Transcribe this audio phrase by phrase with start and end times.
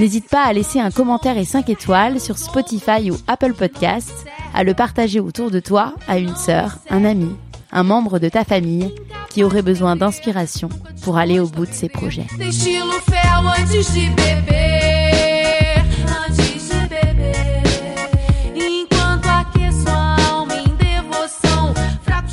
[0.00, 4.64] n'hésite pas à laisser un commentaire et 5 étoiles sur Spotify ou Apple Podcasts, à
[4.64, 7.36] le partager autour de toi à une sœur, un ami,
[7.70, 8.94] un membre de ta famille
[9.28, 10.70] qui aurait besoin d'inspiration
[11.02, 12.26] pour aller au bout de ses projets.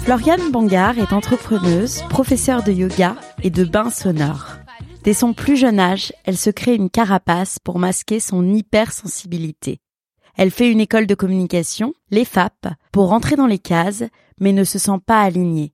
[0.05, 4.57] Floriane Bangar est entrepreneuse, professeure de yoga et de bain sonore.
[5.03, 9.79] Dès son plus jeune âge, elle se crée une carapace pour masquer son hypersensibilité.
[10.35, 14.03] Elle fait une école de communication, l'EFAP, pour rentrer dans les cases,
[14.39, 15.73] mais ne se sent pas alignée.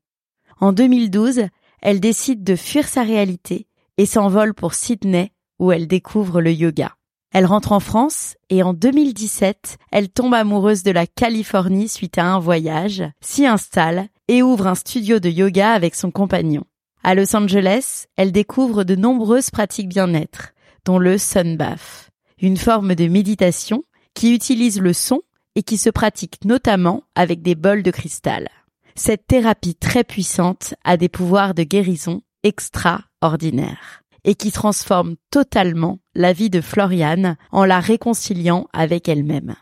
[0.59, 1.47] En 2012,
[1.81, 3.67] elle décide de fuir sa réalité
[3.97, 6.95] et s'envole pour Sydney, où elle découvre le yoga.
[7.33, 12.25] Elle rentre en France et en 2017, elle tombe amoureuse de la Californie suite à
[12.25, 16.63] un voyage, s'y installe et ouvre un studio de yoga avec son compagnon.
[17.05, 20.53] À Los Angeles, elle découvre de nombreuses pratiques bien-être,
[20.85, 23.83] dont le sunbath, une forme de méditation
[24.13, 25.21] qui utilise le son
[25.55, 28.47] et qui se pratique notamment avec des bols de cristal.
[28.95, 36.31] Cette thérapie très puissante a des pouvoirs de guérison extraordinaires et qui transforme totalement la
[36.31, 39.55] vie de Floriane en la réconciliant avec elle-même.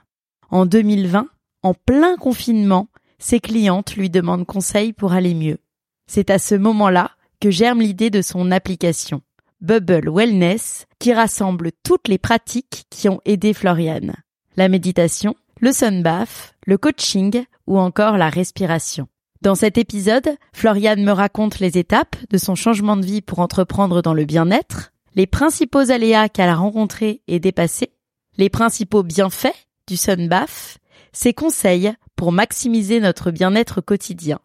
[0.51, 1.27] En 2020,
[1.63, 2.87] en plein confinement,
[3.17, 5.57] ses clientes lui demandent conseil pour aller mieux.
[6.05, 9.21] C'est à ce moment-là que germe l'idée de son application,
[9.61, 14.13] Bubble Wellness, qui rassemble toutes les pratiques qui ont aidé Floriane.
[14.57, 19.07] La méditation, le sunbath, le coaching ou encore la respiration.
[19.41, 24.03] Dans cet épisode, Floriane me raconte les étapes de son changement de vie pour entreprendre
[24.03, 27.91] dans le bien-être, les principaux aléas qu'elle a rencontrés et dépassés,
[28.37, 30.77] les principaux bienfaits du sunbath,
[31.11, 34.39] ses conseils pour maximiser notre bien-être quotidien.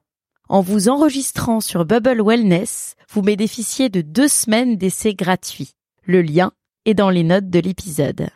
[0.49, 5.73] En vous enregistrant sur Bubble Wellness, vous bénéficiez de deux semaines d'essai gratuits.
[6.05, 6.53] Le lien
[6.85, 8.29] est dans les notes de l'épisode.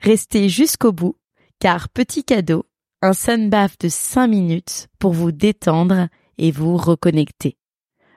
[0.00, 1.16] Restez jusqu'au bout,
[1.58, 2.66] car petit cadeau,
[3.00, 7.56] un sunbath de 5 minutes pour vous détendre et vous reconnecter.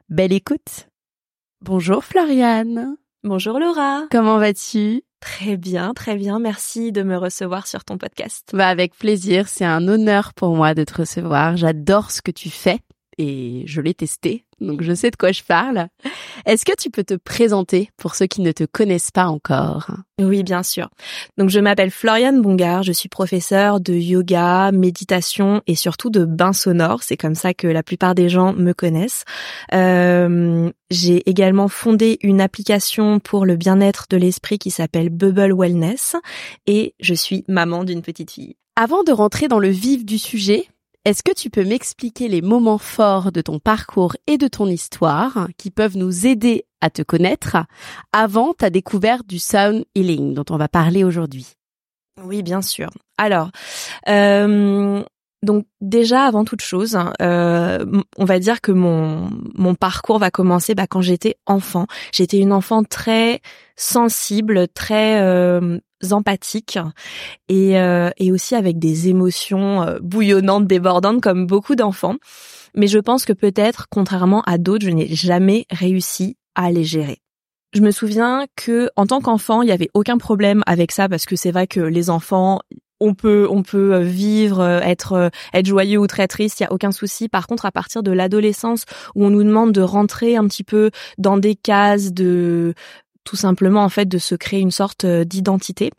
[0.10, 0.90] Belle écoute.
[1.62, 2.98] Bonjour Floriane.
[3.24, 4.04] Bonjour Laura.
[4.12, 5.04] Comment vas-tu?
[5.22, 6.40] Très bien, très bien.
[6.40, 8.50] Merci de me recevoir sur ton podcast.
[8.54, 11.56] Bah avec plaisir, c'est un honneur pour moi de te recevoir.
[11.56, 12.82] J'adore ce que tu fais
[13.20, 15.90] et je l'ai testé, donc je sais de quoi je parle.
[16.46, 19.92] Est-ce que tu peux te présenter pour ceux qui ne te connaissent pas encore?
[20.22, 20.90] Oui, bien sûr.
[21.38, 26.54] Donc je m'appelle Floriane Bongar, je suis professeure de yoga, méditation et surtout de bain
[26.54, 27.04] sonore.
[27.04, 29.26] C'est comme ça que la plupart des gens me connaissent.
[29.74, 36.16] Euh, j'ai également fondé une application pour le bien-être de l'esprit qui s'appelle Bubble Wellness
[36.68, 38.56] et je suis maman d'une petite fille.
[38.78, 40.70] Avant de rentrer dans le vif du sujet,
[41.10, 45.48] est-ce que tu peux m'expliquer les moments forts de ton parcours et de ton histoire
[45.58, 47.58] qui peuvent nous aider à te connaître
[48.14, 51.48] avant ta découverte du sound healing dont on va parler aujourd'hui?
[52.24, 52.92] Oui, bien sûr.
[53.18, 53.50] Alors,
[54.08, 55.04] euh,
[55.42, 57.84] donc déjà avant toute chose, euh,
[58.18, 61.88] on va dire que mon mon parcours va commencer bah, quand j'étais enfant.
[62.14, 63.42] J'étais une enfant très
[63.76, 65.80] sensible, très euh,
[66.12, 66.80] empathique
[67.48, 72.16] et, euh, et aussi avec des émotions euh, bouillonnantes, débordantes comme beaucoup d'enfants.
[72.76, 77.20] Mais je pense que peut-être, contrairement à d'autres, je n'ai jamais réussi à les gérer.
[77.74, 81.26] Je me souviens que en tant qu'enfant, il n'y avait aucun problème avec ça parce
[81.26, 82.62] que c'est vrai que les enfants,
[83.00, 86.66] on peut on peut euh, vivre, euh, être être joyeux ou très triste, il y
[86.66, 87.30] a aucun souci.
[87.30, 90.90] Par contre, à partir de l'adolescence où on nous demande de rentrer un petit peu
[91.20, 92.74] dans des cases de
[93.24, 95.92] tout simplement en fait de se créer une sorte d'identité.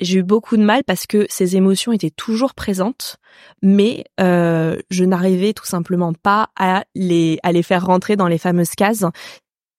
[0.00, 3.16] J'ai eu beaucoup de mal parce que ces émotions étaient toujours présentes,
[3.62, 8.38] mais euh, je n'arrivais tout simplement pas à les à les faire rentrer dans les
[8.38, 9.04] fameuses cases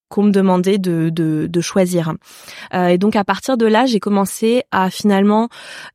[0.10, 2.14] qu'on me demandait de, de, de choisir.
[2.74, 5.50] Euh, et donc à partir de là, j'ai commencé à finalement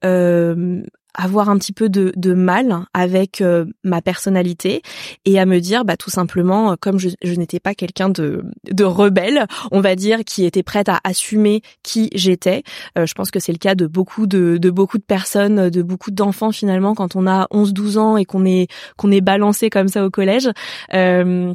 [0.04, 0.82] euh,
[1.14, 4.82] avoir un petit peu de, mal avec euh, ma personnalité
[5.25, 9.46] et à me dire bah tout simplement comme je, n'étais pas quelqu'un de, de rebelle
[9.70, 12.62] on va dire qui était prête à assumer qui j'étais
[12.99, 16.11] euh, je pense que c'est le cas de beaucoup de, beaucoup de personnes de beaucoup
[16.11, 19.88] d'enfants finalement quand on a 11 12 ans et qu'on est qu'on est balancé comme
[19.88, 20.50] ça au collège
[20.93, 21.52] euh,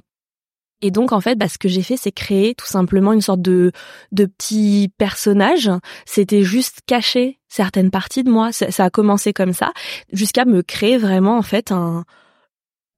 [0.81, 3.41] et donc en fait, bah, ce que j'ai fait, c'est créer tout simplement une sorte
[3.41, 3.71] de
[4.11, 5.69] de petit personnage.
[6.05, 8.51] C'était juste cacher certaines parties de moi.
[8.51, 9.73] Ça, ça a commencé comme ça,
[10.11, 12.05] jusqu'à me créer vraiment en fait un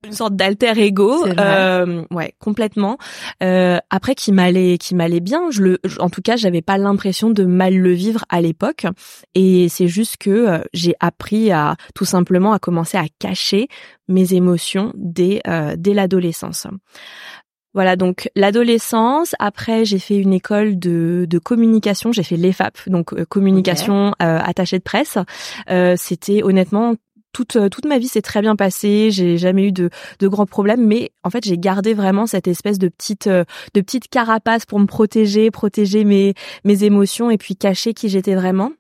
[0.04, 2.98] une sorte d'alter ego, euh, ouais, complètement.
[3.44, 5.52] Euh, après, qui m'allait, qui m'allait bien.
[5.52, 8.88] Je le, en tout cas, j'avais pas l'impression de mal le vivre à l'époque.
[9.36, 13.68] Et c'est juste que euh, j'ai appris à tout simplement à commencer à cacher
[14.08, 16.66] mes émotions dès euh, dès l'adolescence.
[17.74, 19.34] Voilà, donc l'adolescence.
[19.40, 22.12] Après, j'ai fait une école de, de communication.
[22.12, 25.18] J'ai fait l'EFAP, donc euh, communication euh, attachée de presse.
[25.70, 26.96] Euh, C'était honnêtement
[27.34, 29.10] toute toute ma vie s'est très bien passée.
[29.10, 29.90] J'ai jamais eu de
[30.20, 33.46] de grands problèmes, mais en fait, j'ai gardé vraiment cette espèce de petite de
[33.82, 36.34] petite carapace pour me protéger, protéger mes
[36.66, 38.74] mes émotions et puis cacher qui j'étais vraiment.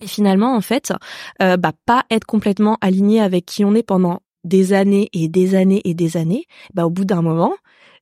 [0.00, 0.92] Et finalement, en fait,
[1.42, 5.54] euh, bah pas être complètement aligné avec qui on est pendant des années et des
[5.54, 6.44] années et des années.
[6.74, 7.54] Bah au bout d'un moment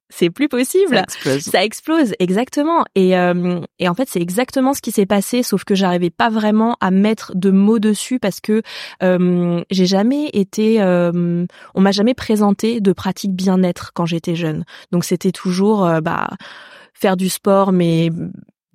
[0.08, 0.94] c'est plus possible.
[0.97, 1.43] Ça explose.
[1.43, 2.85] Ça explose, exactement.
[2.94, 6.31] Et, euh, et en fait, c'est exactement ce qui s'est passé, sauf que j'arrivais pas
[6.31, 8.62] vraiment à mettre de mots dessus parce que
[9.03, 11.44] euh, j'ai jamais été, euh,
[11.75, 14.64] on m'a jamais présenté de pratique bien-être quand j'étais jeune.
[14.93, 16.31] Donc c'était toujours, euh, bah,
[16.94, 18.11] faire du sport, mais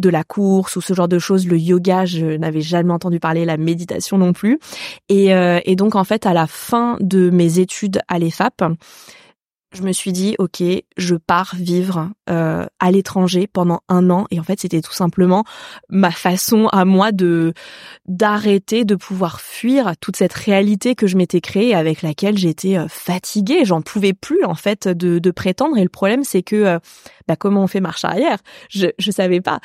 [0.02, 3.46] de la course ou ce genre de choses, le yoga, je n'avais jamais entendu parler,
[3.46, 4.60] la méditation non plus.
[5.08, 8.64] Et, euh, et donc en fait, à la fin de mes études à l'EFAP,
[9.74, 10.64] je me suis dit ok
[10.98, 14.26] je pars vivre euh, à l'étranger pendant un an.
[14.32, 15.44] Et en fait c'était tout simplement
[15.90, 17.54] ma façon à moi de
[18.08, 22.88] d'arrêter de pouvoir fuir toute cette réalité que je m'étais créée avec laquelle j'étais euh,
[22.88, 23.66] fatiguée.
[23.66, 25.78] J'en pouvais plus en fait de, de prétendre.
[25.78, 26.80] Et le problème c'est que euh,
[27.28, 28.40] bah, comment on fait marche arrière?
[28.70, 29.60] Je je savais pas.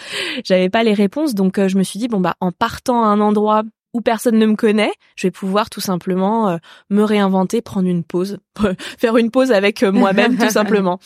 [0.44, 1.34] J'avais pas les réponses.
[1.34, 3.62] Donc je me suis dit bon bah en partant à un endroit
[3.96, 6.56] où personne ne me connaît, je vais pouvoir tout simplement euh,
[6.90, 8.36] me réinventer, prendre une pause,
[8.98, 10.98] faire une pause avec euh, moi-même tout simplement.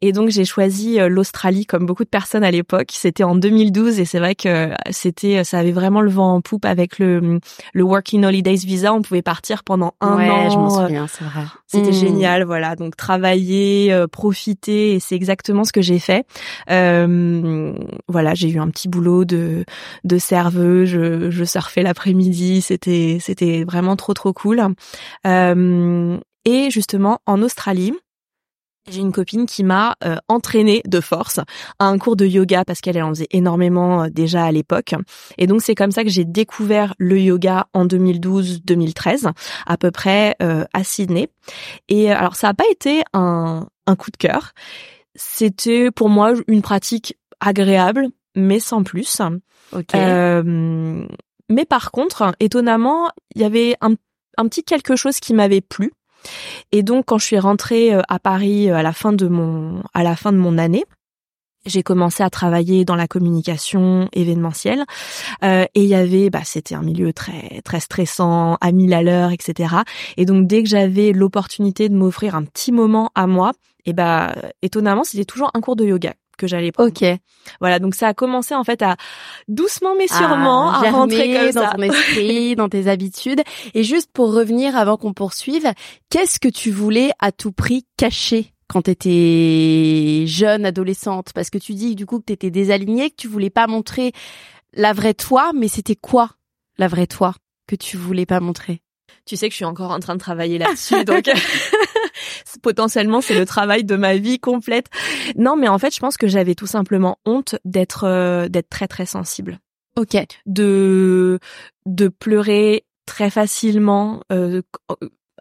[0.00, 2.90] Et donc j'ai choisi euh, l'Australie comme beaucoup de personnes à l'époque.
[2.92, 6.64] C'était en 2012 et c'est vrai que c'était ça avait vraiment le vent en poupe
[6.64, 7.40] avec le
[7.74, 8.94] le Working Holidays Visa.
[8.94, 10.50] On pouvait partir pendant un ouais, an.
[10.50, 11.42] je m'en souviens, c'est vrai.
[11.66, 11.92] C'était Mm.
[11.92, 12.76] génial, voilà.
[12.76, 16.24] Donc travailler, profiter, et c'est exactement ce que j'ai fait.
[16.70, 17.72] Euh,
[18.08, 19.64] voilà, j'ai eu un petit boulot de
[20.04, 20.88] de serveuse.
[20.88, 22.35] Je, je surfais l'après-midi.
[22.60, 24.62] C'était c'était vraiment trop trop cool.
[25.26, 27.92] Euh, et justement en Australie.
[28.88, 31.40] J'ai une copine qui m'a euh, entraînée de force
[31.80, 34.94] à un cours de yoga parce qu'elle elle en faisait énormément euh, déjà à l'époque.
[35.38, 39.32] Et donc c'est comme ça que j'ai découvert le yoga en 2012-2013
[39.66, 41.28] à peu près euh, à Sydney.
[41.88, 44.52] Et alors ça n'a pas été un, un coup de cœur.
[45.16, 49.20] C'était pour moi une pratique agréable mais sans plus.
[49.72, 49.94] Ok.
[49.94, 51.06] Euh,
[51.48, 53.94] mais par contre, étonnamment, il y avait un,
[54.48, 55.92] petit quelque chose qui m'avait plu.
[56.72, 59.82] Et donc, quand je suis rentrée euh, à Paris euh, à la fin de mon
[59.94, 60.84] à la fin de mon année,
[61.66, 64.84] j'ai commencé à travailler dans la communication événementielle.
[65.44, 69.02] Euh, et il y avait bah c'était un milieu très très stressant à mille à
[69.02, 69.76] l'heure etc
[70.16, 73.52] et donc dès que j'avais l'opportunité de m'offrir un petit moment à moi
[73.84, 76.88] et bah étonnamment c'était toujours un cours de yoga que j'allais prendre.
[76.90, 77.04] ok.
[77.60, 78.96] Voilà, donc ça a commencé en fait à
[79.48, 81.72] doucement mais sûrement Ah, à rentrer comme dans ça.
[81.76, 83.42] ton esprit, dans tes habitudes.
[83.74, 85.72] Et juste pour revenir avant qu'on poursuive,
[86.10, 91.32] qu'est-ce que tu voulais à tout prix cacher quand t'étais jeune, adolescente?
[91.34, 94.12] Parce que tu dis du coup que t'étais désalignée, que tu voulais pas montrer
[94.72, 96.30] la vraie toi, mais c'était quoi
[96.78, 97.34] la vraie toi
[97.68, 98.80] que tu voulais pas montrer?
[99.26, 101.28] Tu sais que je suis encore en train de travailler là-dessus, donc
[102.62, 104.86] potentiellement c'est le travail de ma vie complète.
[105.36, 108.88] Non, mais en fait, je pense que j'avais tout simplement honte d'être euh, d'être très
[108.88, 109.58] très sensible.
[109.98, 110.16] Ok.
[110.44, 111.38] de
[111.86, 114.60] de pleurer très facilement euh,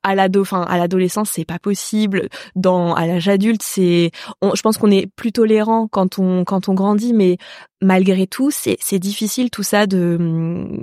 [0.02, 4.12] à l'ado enfin à l'adolescence c'est pas possible dans à l'âge adulte c'est
[4.42, 7.38] je pense qu'on est plus tolérant quand on quand on grandit mais
[7.82, 10.80] malgré tout c'est c'est difficile tout ça de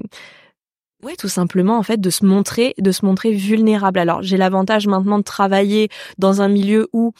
[1.02, 4.86] ouais tout simplement en fait de se montrer de se montrer vulnérable alors j'ai l'avantage
[4.86, 7.12] maintenant de travailler dans un milieu où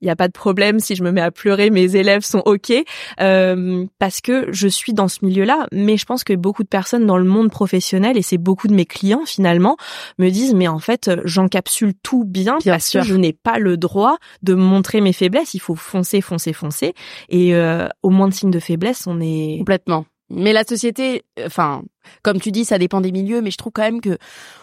[0.00, 2.42] il n'y a pas de problème si je me mets à pleurer, mes élèves sont
[2.46, 2.72] ok
[3.20, 5.66] euh, parce que je suis dans ce milieu-là.
[5.72, 8.74] Mais je pense que beaucoup de personnes dans le monde professionnel et c'est beaucoup de
[8.74, 9.76] mes clients finalement
[10.18, 13.02] me disent mais en fait j'encapsule tout bien, Bien parce sûr.
[13.02, 15.54] que je n'ai pas le droit de montrer mes faiblesses.
[15.54, 16.94] Il faut foncer, foncer, foncer.
[17.28, 20.06] Et euh, au moins de signes de faiblesse, on est Complètement.
[20.30, 21.82] Mais la société, enfin,
[22.22, 24.16] comme tu dis, ça dépend des milieux, mais je trouve quand même que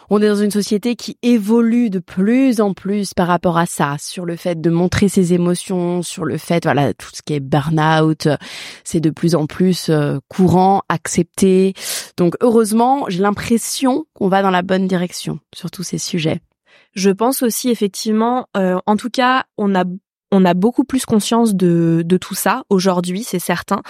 [0.10, 3.98] on est dans une société qui évolue de plus en plus par rapport à ça,
[4.00, 7.42] sur le fait de montrer ses émotions, sur le fait, voilà, tout ce qui est
[7.42, 8.30] burn-out,
[8.86, 11.74] c'est de plus en plus euh, courant, accepté.
[12.16, 16.40] Donc, heureusement, j'ai l'impression qu'on va dans la bonne direction sur tous ces sujets.
[16.94, 19.84] Je pense aussi effectivement, euh, en tout cas, on a
[20.32, 23.82] on a beaucoup plus conscience de de tout ça aujourd'hui, c'est certain.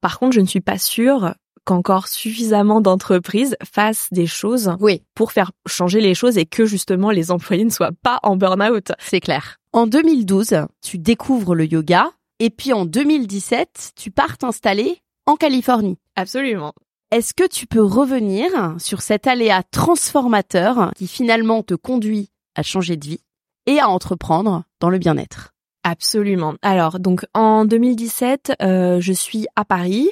[0.00, 1.34] Par contre, je ne suis pas sûre
[1.64, 7.10] qu'encore suffisamment d'entreprises fassent des choses Oui, pour faire changer les choses et que justement
[7.10, 8.92] les employés ne soient pas en burn-out.
[8.98, 9.56] c'est clair.
[9.72, 15.98] En 2012, tu découvres le yoga, et puis en 2017, tu pars t'installer en Californie.
[16.16, 16.72] Absolument.
[17.10, 22.96] Est-ce que tu peux revenir sur cet aléa transformateur qui finalement te conduit à changer
[22.96, 23.20] de vie
[23.66, 25.53] et à entreprendre dans le bien-être?
[25.84, 26.54] Absolument.
[26.62, 30.10] Alors, donc en 2017, euh, je suis à Paris.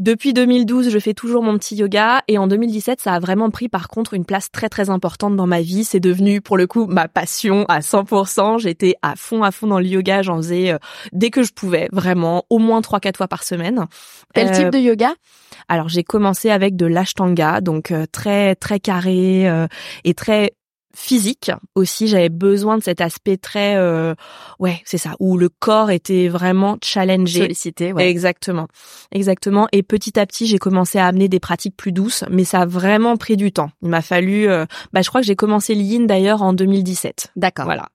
[0.00, 3.68] Depuis 2012, je fais toujours mon petit yoga et en 2017, ça a vraiment pris
[3.68, 5.84] par contre une place très très importante dans ma vie.
[5.84, 8.58] C'est devenu pour le coup ma passion à 100%.
[8.58, 10.78] J'étais à fond à fond dans le yoga, j'en faisais euh,
[11.12, 13.86] dès que je pouvais, vraiment au moins trois quatre fois par semaine.
[14.34, 15.14] Quel Euh, type de yoga?
[15.68, 19.68] Alors j'ai commencé avec de l'ashtanga, donc euh, très très carré euh,
[20.02, 20.54] et très
[20.94, 22.08] physique aussi.
[22.08, 24.14] J'avais besoin de cet aspect très, euh,
[24.58, 27.40] ouais, c'est ça, où le corps était vraiment challengé.
[27.40, 28.08] Sollicité, ouais.
[28.08, 28.68] Exactement,
[29.12, 29.68] exactement.
[29.72, 32.66] Et petit à petit, j'ai commencé à amener des pratiques plus douces, mais ça a
[32.66, 33.70] vraiment pris du temps.
[33.82, 37.32] Il m'a fallu, euh, bah, je crois que j'ai commencé le yin d'ailleurs en 2017.
[37.36, 37.64] D'accord.
[37.64, 37.88] Voilà.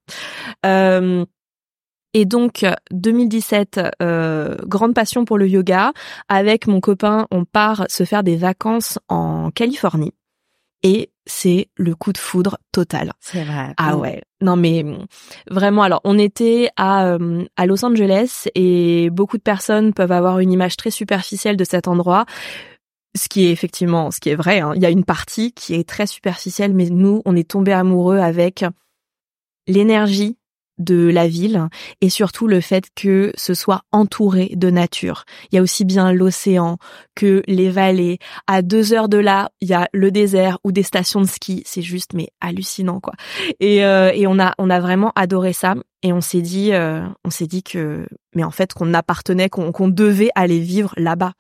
[0.66, 1.26] Euh,
[2.14, 5.94] et donc 2017, euh, grande passion pour le yoga.
[6.28, 10.14] Avec mon copain, on part se faire des vacances en Californie.
[10.82, 13.14] Et c'est le coup de foudre total.
[13.20, 13.74] C'est vrai.
[13.78, 14.22] Ah ouais.
[14.42, 15.06] Non mais hum,
[15.50, 20.40] vraiment alors on était à euh, à Los Angeles et beaucoup de personnes peuvent avoir
[20.40, 22.26] une image très superficielle de cet endroit.
[23.16, 24.74] Ce qui est effectivement ce qui est vrai hein.
[24.76, 28.20] il y a une partie qui est très superficielle mais nous on est tombé amoureux
[28.20, 28.64] avec
[29.68, 30.39] l'énergie
[30.80, 31.68] de la ville
[32.02, 35.26] et surtout le fait que ce soit entouré de nature.
[35.52, 36.78] Il y a aussi bien l'océan
[37.16, 38.18] que les vallées.
[38.48, 41.62] À deux heures de là, il y a le désert ou des stations de ski.
[41.66, 43.14] C'est juste mais hallucinant quoi.
[43.60, 47.02] Et, euh, et on a on a vraiment adoré ça et on s'est dit euh,
[47.26, 51.34] on s'est dit que mais en fait qu'on appartenait qu'on qu'on devait aller vivre là-bas.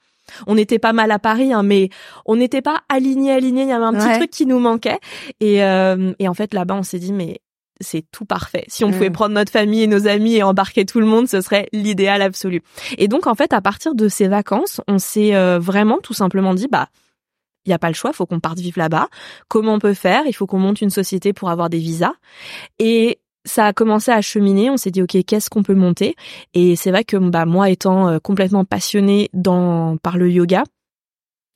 [0.46, 1.90] On était pas mal à Paris, hein, mais
[2.26, 3.64] on n'était pas aligné aligné.
[3.64, 4.18] Il y avait un petit Ouais.
[4.18, 5.00] truc qui nous manquait.
[5.40, 7.40] Et, euh, et en fait là-bas, on s'est dit mais
[7.82, 8.66] c'est tout parfait.
[8.68, 8.94] Si on Mm.
[8.94, 12.22] pouvait prendre notre famille et nos amis et embarquer tout le monde, ce serait l'idéal
[12.22, 12.62] absolu.
[12.98, 16.54] Et donc en fait, à partir de ces vacances, on s'est euh, vraiment tout simplement
[16.54, 16.90] dit bah
[17.66, 19.10] il y a pas le choix, faut qu'on parte vivre là-bas.
[19.48, 20.24] Comment on peut faire?
[20.26, 22.14] Il faut qu'on monte une société pour avoir des visas.
[22.80, 24.70] Et ça a commencé à cheminer.
[24.70, 26.16] On s'est dit ok, qu'est-ce qu'on peut monter?
[26.54, 30.64] Et c'est vrai que bah moi étant euh, complètement passionnée dans par le yoga,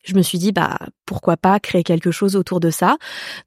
[0.03, 2.97] je me suis dit bah pourquoi pas créer quelque chose autour de ça.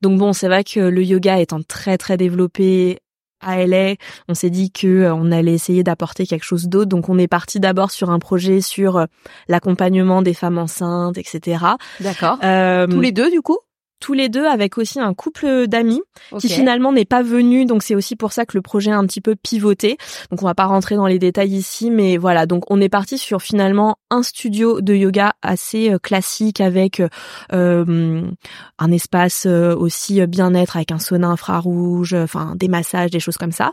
[0.03, 2.99] Donc bon, c'est vrai que le yoga étant très très développé
[3.41, 3.95] à LA,
[4.29, 6.89] on s'est dit que euh, on allait essayer d'apporter quelque chose d'autre.
[6.89, 9.05] Donc on est parti d'abord sur un projet sur euh,
[9.49, 11.65] l'accompagnement des femmes enceintes, etc.
[12.01, 12.39] D'accord.
[12.43, 13.59] Euh, Tous les deux, du coup?
[14.00, 16.03] Tous les deux avec aussi un couple d'amis
[16.38, 17.65] qui finalement n'est pas venu.
[17.65, 19.97] Donc c'est aussi pour ça que le projet a un petit peu pivoté.
[20.31, 22.47] Donc on va pas rentrer dans les détails ici mais voilà.
[22.47, 27.03] Donc on est parti sur finalement un studio de yoga assez euh, classique avec
[27.53, 28.23] euh,
[28.79, 33.37] un espace euh, aussi euh, bien-être avec un sauna infrarouge enfin des massages des choses
[33.37, 33.73] comme ça.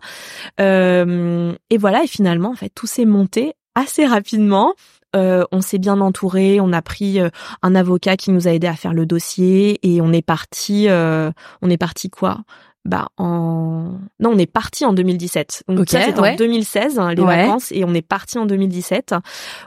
[0.59, 2.03] Euh, et voilà.
[2.03, 4.73] Et finalement en fait tout s'est monté assez rapidement
[5.15, 7.29] Euh, on s'est bien entouré, on a pris euh,
[7.61, 11.31] un avocat qui nous a aidé à faire le dossier et on est parti euh,
[11.61, 12.39] on est parti quoi?
[12.85, 16.31] Bah en non on est parti en 2017 donc ça c'était ouais.
[16.33, 17.45] en 2016 hein, les Ouais.
[17.45, 19.15] vacances et on est parti en 2017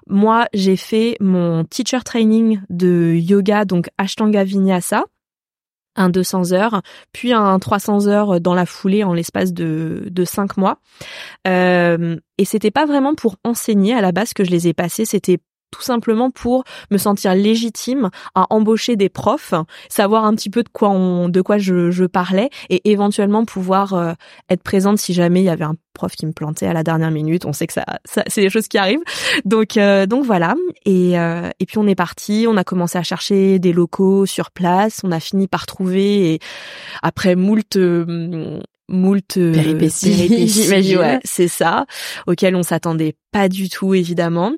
[0.06, 5.04] moi j'ai fait mon teacher training de yoga donc Ashtanga Vinyasa
[5.96, 10.56] un 200 heures puis un 300 heures dans la foulée en l'espace de de cinq
[10.56, 10.78] mois.
[11.46, 15.04] Euh, et c'était pas vraiment pour enseigner à la base que je les ai passés
[15.04, 15.38] c'était
[15.76, 19.52] tout simplement pour me sentir légitime à embaucher des profs,
[19.90, 23.92] savoir un petit peu de quoi on, de quoi je, je parlais et éventuellement pouvoir
[23.92, 24.12] euh,
[24.48, 27.10] être présente si jamais il y avait un prof qui me plantait à la dernière
[27.10, 27.44] minute.
[27.44, 29.04] On sait que ça, ça c'est des choses qui arrivent.
[29.44, 30.54] Donc euh, donc voilà.
[30.86, 32.46] Et euh, et puis on est parti.
[32.48, 35.02] On a commencé à chercher des locaux sur place.
[35.04, 36.38] On a fini par trouver et
[37.02, 41.86] après moult euh, moult euh, Péripéties, péripéties, ouais, c'est ça,
[42.26, 44.52] auquel on s'attendait pas du tout évidemment.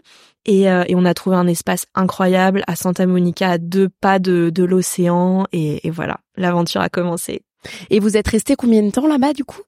[0.48, 4.18] Et, euh, et on a trouvé un espace incroyable à Santa Monica, à deux pas
[4.18, 5.46] de, de l'océan.
[5.52, 7.42] Et, et voilà, l'aventure a commencé.
[7.90, 9.60] Et vous êtes resté combien de temps là-bas du coup?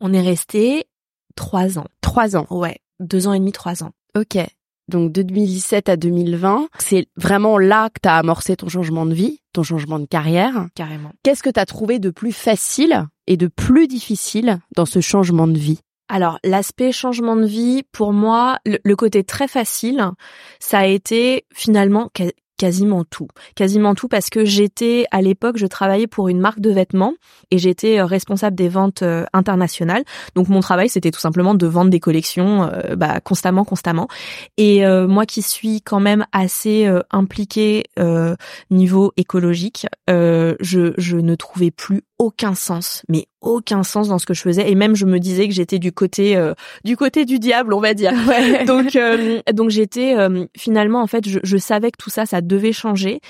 [0.00, 0.86] On est resté
[1.36, 1.86] trois ans.
[2.00, 2.46] Trois ans.
[2.48, 3.90] Ouais, deux ans et demi, trois ans.
[4.16, 4.38] Ok.
[4.88, 9.14] Donc de 2017 à 2020, c'est vraiment là que tu as amorcé ton changement de
[9.14, 10.68] vie, ton changement de carrière.
[10.74, 11.12] Carrément.
[11.22, 15.46] Qu'est-ce que tu as trouvé de plus facile et de plus difficile dans ce changement
[15.46, 15.80] de vie?
[16.14, 20.12] Alors, l'aspect changement de vie, pour moi, le, côté très facile,
[20.60, 22.08] ça a été finalement
[22.56, 23.26] quasiment tout.
[23.56, 27.14] Quasiment tout parce que j'étais, à l'époque, je travaillais pour une marque de vêtements
[27.50, 30.04] et j'étais euh, responsable des ventes euh, internationales.
[30.36, 34.06] Donc, mon travail, c'était tout simplement de vendre des collections euh, bah, constamment, constamment.
[34.56, 37.82] Et euh, moi qui suis quand même assez euh, impliquée
[38.70, 44.42] niveau écologique, je ne trouvais plus aucun sens, mais aucun sens dans ce que je
[44.42, 44.70] faisais.
[44.70, 46.54] Et même je me disais que j'étais du côté euh,
[46.84, 48.12] du côté du diable, on va dire.
[48.66, 52.40] donc euh, donc j'étais euh, finalement en fait je, je savais que tout ça ça
[52.40, 53.20] devait changer.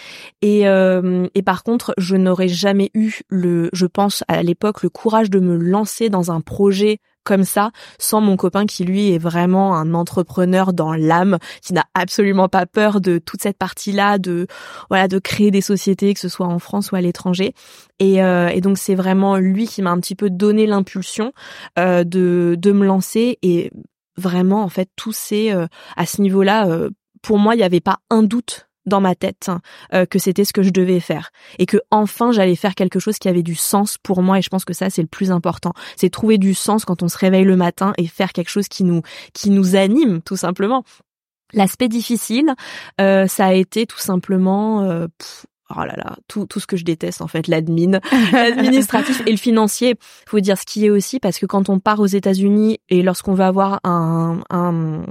[0.42, 4.90] Et euh, et par contre je n'aurais jamais eu le je pense à l'époque le
[4.90, 9.18] courage de me lancer dans un projet comme ça sans mon copain qui lui est
[9.18, 14.46] vraiment un entrepreneur dans l'âme qui n'a absolument pas peur de toute cette partie-là de
[14.90, 17.54] voilà de créer des sociétés que ce soit en France ou à l'étranger.
[17.98, 21.32] Et, euh, et donc c'est vraiment lui qui m'a un petit peu donné l'impulsion
[21.78, 23.38] euh, de de me lancer.
[23.42, 23.70] Et
[24.16, 25.66] vraiment en fait tout c'est euh,
[25.96, 26.90] à ce niveau-là euh,
[27.22, 29.50] pour moi il n'y avait pas un doute dans ma tête
[29.92, 31.30] euh, que c'était ce que je devais faire.
[31.58, 34.48] Et que enfin j'allais faire quelque chose qui avait du sens pour moi et je
[34.48, 35.72] pense que ça c'est le plus important.
[35.96, 38.84] C'est trouver du sens quand on se réveille le matin et faire quelque chose qui
[38.84, 40.84] nous qui nous anime tout simplement.
[41.52, 42.54] L'aspect difficile
[43.00, 46.76] euh, ça a été tout simplement euh, pff, Oh là là, tout, tout ce que
[46.76, 48.00] je déteste en fait, l'admin,
[48.32, 49.94] l'administratif et le financier.
[50.26, 53.32] Faut dire ce qui est aussi parce que quand on part aux États-Unis et lorsqu'on
[53.32, 55.04] va avoir un, un,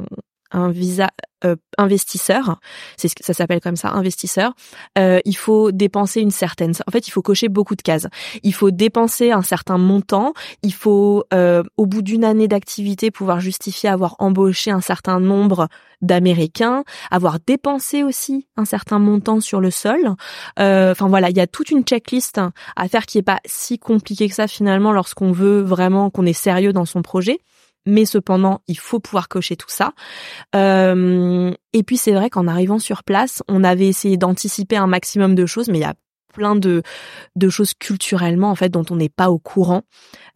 [0.54, 1.10] un visa
[1.46, 2.60] euh, investisseur,
[2.96, 4.54] c'est ce que ça s'appelle comme ça, investisseur,
[4.98, 6.74] euh, il faut dépenser une certaine.
[6.88, 8.08] En fait, il faut cocher beaucoup de cases.
[8.44, 10.34] Il faut dépenser un certain montant.
[10.62, 15.68] Il faut, euh, au bout d'une année d'activité, pouvoir justifier avoir embauché un certain nombre
[16.02, 20.16] d'Américains, avoir dépensé aussi un certain montant sur le sol.
[20.60, 22.39] Euh, Enfin voilà, il y a toute une checklist
[22.76, 26.34] à faire qui est pas si compliquée que ça finalement lorsqu'on veut vraiment qu'on est
[26.34, 27.39] sérieux dans son projet
[27.86, 29.93] mais cependant, il faut pouvoir cocher tout ça.
[30.56, 35.36] Euh, et puis c'est vrai qu'en arrivant sur place, on avait essayé d'anticiper un maximum
[35.36, 35.96] de choses, mais il y a
[36.34, 36.82] plein de
[37.36, 39.84] de choses culturellement en fait dont on n'est pas au courant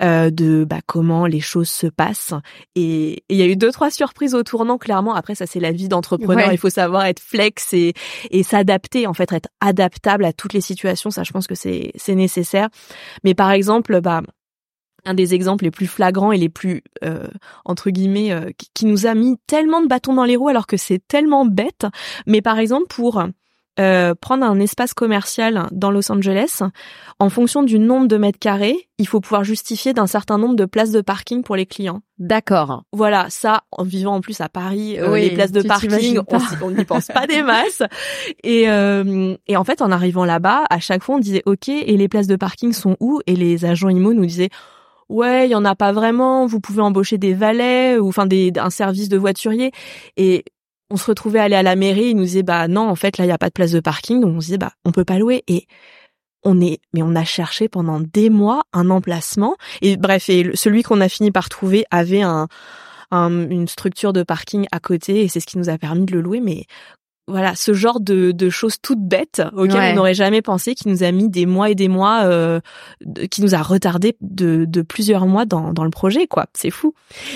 [0.02, 2.34] euh, de bah, comment les choses se passent.
[2.76, 5.16] Et il y a eu deux trois surprises au tournant clairement.
[5.16, 6.48] Après ça c'est la vie d'entrepreneur.
[6.48, 6.54] Ouais.
[6.54, 7.94] il faut savoir être flex et
[8.32, 11.10] et s'adapter en fait être adaptable à toutes les situations.
[11.10, 12.70] Ça je pense que c'est c'est nécessaire.
[13.24, 14.22] Mais par exemple bah
[15.08, 17.28] un des exemples les plus flagrants et les plus euh,
[17.66, 20.68] entre guillemets euh, qui, qui nous a mis tellement de bâtons dans les roues alors
[20.68, 21.86] que c'est tellement bête
[22.26, 23.24] mais par exemple pour
[23.80, 26.64] euh, prendre un espace commercial dans Los Angeles,
[27.20, 30.66] en fonction du nombre de mètres carrés, il faut pouvoir justifier d'un certain nombre de
[30.66, 32.02] places de parking pour les clients.
[32.18, 32.86] D'accord.
[32.92, 36.18] Voilà, ça, en vivant en plus à Paris, euh, Oui, les places de parking,
[36.64, 37.84] on n'y pense pas des masses.
[38.44, 41.98] Et, euh, et en fait, en arrivant là-bas, à chaque fois, on disait OK, et
[41.98, 43.22] les places de parking sont où?
[43.28, 44.50] Et les agents IMO nous disaient
[45.10, 46.46] ouais, il y en a pas vraiment.
[46.48, 49.72] Vous pouvez embaucher des valets ou enfin des un service de voiturier.
[50.18, 50.44] Et
[50.90, 53.18] on se retrouvait à aller à la mairie, ils nous disaient bah non, en fait
[53.18, 54.92] là il y a pas de place de parking, donc on se disait bah on
[54.92, 55.44] peut pas louer.
[55.48, 55.68] Et
[56.44, 59.56] on est, mais on a cherché pendant des mois un emplacement.
[59.82, 62.48] Et bref, et celui qu'on a fini par trouver avait un,
[63.12, 66.14] un- une structure de parking à côté et c'est ce qui nous a permis de
[66.14, 66.40] le louer.
[66.42, 66.66] Mais
[67.28, 69.92] voilà, ce genre de, de choses toutes bêtes auxquelles Ouais.
[69.92, 72.60] on n'aurait jamais pensé, qui nous a mis des mois et des mois, euh,
[73.02, 76.46] de- qui nous a retardé de, de plusieurs mois dans, dans le projet, quoi.
[76.54, 76.94] C'est fou.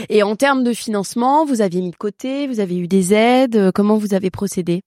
[0.09, 3.55] Et en termes de financement, vous aviez mis de côté, vous avez eu des aides,
[3.57, 4.81] euh, comment vous avez procédé?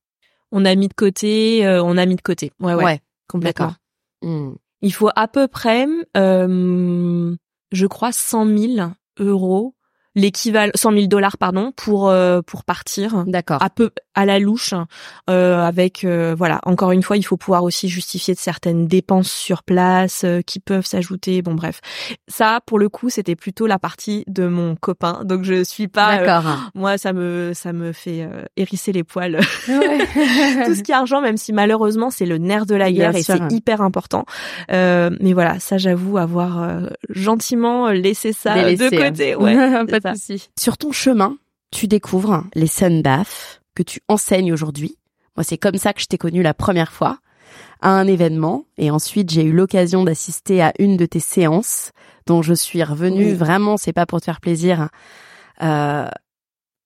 [0.53, 2.53] On a mis de côté, euh, on a mis de côté.
[2.61, 3.75] Ouais, ouais, complètement.
[4.23, 4.53] Hmm.
[4.83, 5.87] Il faut à peu près,
[6.17, 7.35] euh,
[7.73, 9.75] je crois, 100 000 euros,
[10.15, 13.25] l'équivalent, 100 000 dollars, pardon, pour euh, pour partir.
[13.27, 13.63] D'accord.
[13.63, 14.75] À peu, à la louche,
[15.29, 16.61] euh, avec euh, voilà.
[16.65, 20.61] Encore une fois, il faut pouvoir aussi justifier de certaines dépenses sur place euh, qui
[20.61, 21.43] peuvent s'ajouter.
[21.43, 21.81] Bon bref,
[22.29, 25.23] ça pour le coup, c'était plutôt la partie de mon copain.
[25.25, 26.15] Donc je suis pas.
[26.19, 26.57] euh, D'accord.
[26.75, 29.41] moi, ça me ça me fait euh, hérisser les poils.
[29.67, 33.17] Tout ce qui est argent, même si malheureusement c'est le nerf de la Bien guerre
[33.17, 33.37] et sûr.
[33.49, 34.25] c'est hyper important.
[34.71, 39.09] Euh, mais voilà, ça j'avoue avoir euh, gentiment laissé ça Délaissé, de hein.
[39.11, 39.35] côté.
[39.37, 39.55] Ouais,
[40.01, 40.49] Pas de souci.
[40.59, 41.37] Sur ton chemin,
[41.71, 44.97] tu découvres les sunbaths que tu enseignes aujourd'hui.
[45.37, 47.19] Moi, c'est comme ça que je t'ai connu la première fois
[47.81, 51.91] à un événement et ensuite j'ai eu l'occasion d'assister à une de tes séances
[52.27, 53.35] dont je suis revenue Oui.
[53.35, 54.89] vraiment, c'est pas pour te faire plaisir.
[55.63, 56.09] Euh,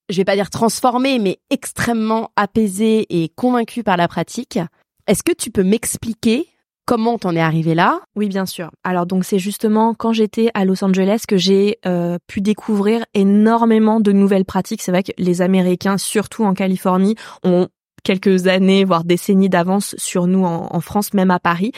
[0.08, 4.58] je vais pas dire transformée, mais extrêmement apaisée et convaincue par la pratique.
[5.06, 6.48] Est-ce que tu peux m'expliquer
[6.88, 8.00] comment t'en es arrivé là?
[8.16, 8.70] Oui, bien sûr.
[8.82, 14.00] Alors donc c'est justement quand j'étais à Los Angeles que j'ai euh, pu découvrir énormément
[14.00, 14.80] de nouvelles pratiques.
[14.80, 17.68] C'est vrai que les Américains, surtout en Californie, ont
[18.02, 21.72] quelques années, voire décennies d'avance sur nous en, en France, même à Paris.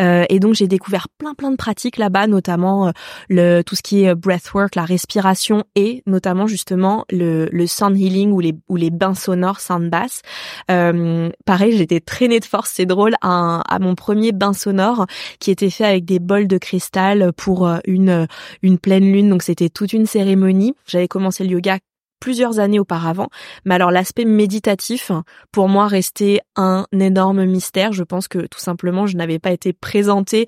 [0.00, 2.90] Euh, et donc j'ai découvert plein plein de pratiques là-bas, notamment euh,
[3.28, 8.32] le tout ce qui est breathwork, la respiration et notamment justement le, le sound healing
[8.32, 10.22] ou les ou les bains sonores sound bass.
[10.70, 15.06] Euh, pareil, j'étais traînée de force, c'est drôle, à, à mon premier bain sonore
[15.38, 18.26] qui était fait avec des bols de cristal pour euh, une
[18.62, 19.28] une pleine lune.
[19.30, 20.74] Donc c'était toute une cérémonie.
[20.86, 21.78] J'avais commencé le yoga
[22.20, 23.28] plusieurs années auparavant.
[23.64, 25.10] Mais alors l'aspect méditatif,
[25.52, 27.92] pour moi, restait un énorme mystère.
[27.92, 30.46] Je pense que tout simplement, je n'avais pas été présentée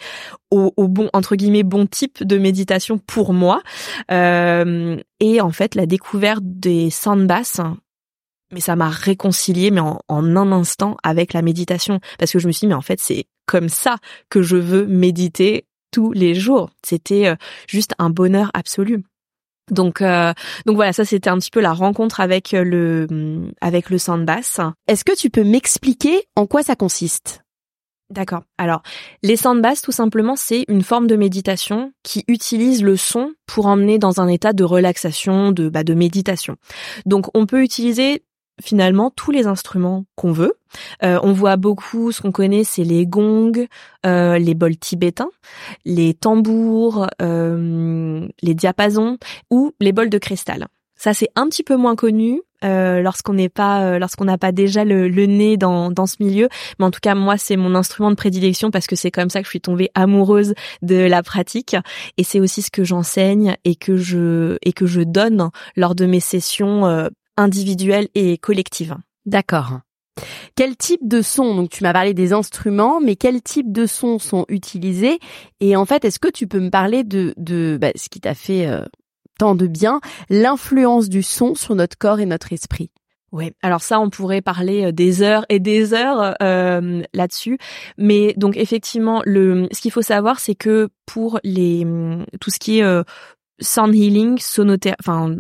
[0.51, 3.63] au, bon, entre guillemets, bon type de méditation pour moi.
[4.11, 7.61] Euh, et en fait, la découverte des sandbass,
[8.53, 12.01] mais ça m'a réconcilié, mais en, en un instant, avec la méditation.
[12.19, 13.97] Parce que je me suis dit, mais en fait, c'est comme ça
[14.31, 16.71] que je veux méditer tous les jours.
[16.85, 19.03] C'était euh, juste un bonheur absolu.
[19.71, 20.33] Donc, euh,
[20.67, 23.99] donc voilà, ça c'était un petit peu la rencontre avec euh, le hum, avec le
[23.99, 24.61] sandbass.
[24.87, 27.43] Est-ce que tu peux m'expliquer en quoi ça consiste?
[28.11, 28.43] D'accord.
[28.57, 28.83] Alors,
[29.23, 33.99] les sandbass, tout simplement, c'est une forme de méditation qui utilise le son pour emmener
[33.99, 36.57] dans un état de relaxation, de bah, de méditation.
[37.05, 38.25] Donc, on peut utiliser
[38.61, 40.55] finalement tous les instruments qu'on veut.
[41.03, 43.67] Euh, on voit beaucoup, ce qu'on connaît, c'est les gongs,
[44.07, 45.31] euh, les bols tibétains,
[45.85, 49.19] les tambours, euh, les diapasons
[49.51, 50.67] ou les bols de cristal.
[50.97, 54.51] Ça, c'est un petit peu moins connu euh, lorsqu'on n'est pas, euh, lorsqu'on n'a pas
[54.51, 56.49] déjà le, le nez dans dans ce milieu.
[56.79, 59.39] Mais en tout cas, moi, c'est mon instrument de prédilection parce que c'est comme ça
[59.41, 61.77] que je suis tombée amoureuse de la pratique
[62.17, 66.05] et c'est aussi ce que j'enseigne et que je et que je donne lors de
[66.07, 68.97] mes sessions individuelles et collectives.
[69.25, 69.81] D'accord.
[70.57, 74.19] Quel type de son Donc tu m'as parlé des instruments, mais quel type de sons
[74.19, 75.19] sont utilisés?
[75.61, 78.35] Et en fait, est-ce que tu peux me parler de, de bah, ce qui t'a
[78.35, 78.85] fait euh,
[79.39, 82.91] tant de bien, l'influence du son sur notre corps et notre esprit?
[83.31, 87.59] Ouais, alors ça, on pourrait parler euh, des heures et des heures euh, là-dessus.
[87.99, 91.87] Mais donc effectivement, le, ce qu'il faut savoir, c'est que pour les
[92.41, 93.03] tout ce qui est euh,
[93.61, 95.37] sound healing, sonothé, enfin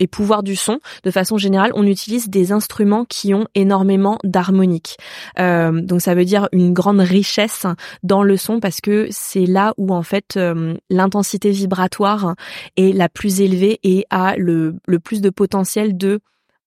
[0.00, 4.96] et pouvoir du son, de façon générale, on utilise des instruments qui ont énormément d'harmonique.
[5.38, 7.66] Euh, donc ça veut dire une grande richesse
[8.02, 12.34] dans le son parce que c'est là où en fait euh, l'intensité vibratoire
[12.76, 16.20] est la plus élevée et a le, le plus de potentiel de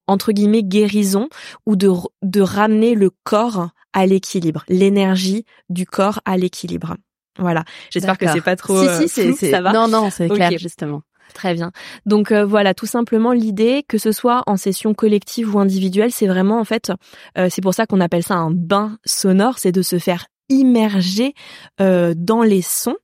[0.06, 1.28] entre guillemets guérison
[1.66, 1.90] ou de
[2.22, 6.96] de ramener le corps à l'équilibre, l'énergie du corps à l'équilibre.
[7.38, 7.64] Voilà.
[7.90, 9.72] J'espère que c'est pas trop Si euh, si, c'est ça va.
[9.72, 11.02] Non non, c'est clair justement.
[11.32, 11.72] Très bien.
[12.06, 16.26] Donc euh, voilà, tout simplement l'idée que ce soit en session collective ou individuelle, c'est
[16.26, 16.92] vraiment en fait,
[17.38, 21.34] euh, c'est pour ça qu'on appelle ça un bain sonore, c'est de se faire immerger
[21.80, 22.96] euh, dans les sons.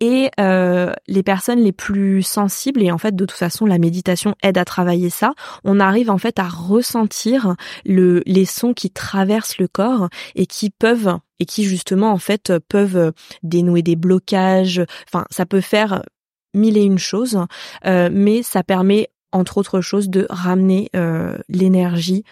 [0.00, 4.56] Et les personnes les plus sensibles, et en fait de toute façon la méditation aide
[4.56, 9.68] à travailler ça, on arrive en fait à ressentir le, les sons qui traversent le
[9.68, 15.44] corps et qui peuvent, et qui justement en fait peuvent dénouer des blocages, enfin ça
[15.44, 16.04] peut faire
[16.54, 17.38] mille et une choses,
[17.86, 22.24] euh, mais ça permet entre autres choses de ramener euh, l'énergie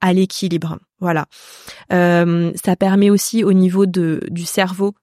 [0.00, 0.78] à l'équilibre.
[1.00, 1.26] Voilà.
[1.92, 4.94] Euh, ça permet aussi au niveau de du cerveau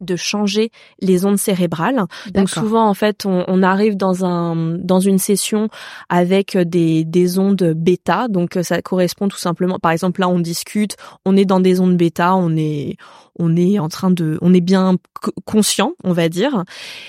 [0.00, 2.04] de changer les ondes cérébrales.
[2.32, 5.68] Donc souvent en fait on, on arrive dans un dans une session
[6.08, 8.28] avec des des ondes bêta.
[8.28, 11.96] Donc ça correspond tout simplement par exemple là on discute, on est dans des ondes
[11.96, 12.96] bêta, on est
[13.38, 16.64] on est en train de on est bien co- conscient, on va dire.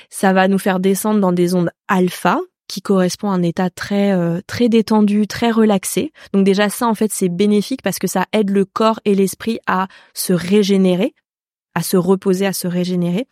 [0.09, 4.11] Ça va nous faire descendre dans des ondes alpha qui correspond à un état très
[4.11, 6.11] euh, très détendu, très relaxé.
[6.33, 9.59] Donc déjà ça en fait c'est bénéfique parce que ça aide le corps et l'esprit
[9.65, 11.15] à se régénérer,
[11.79, 13.25] à se reposer, à se régénérer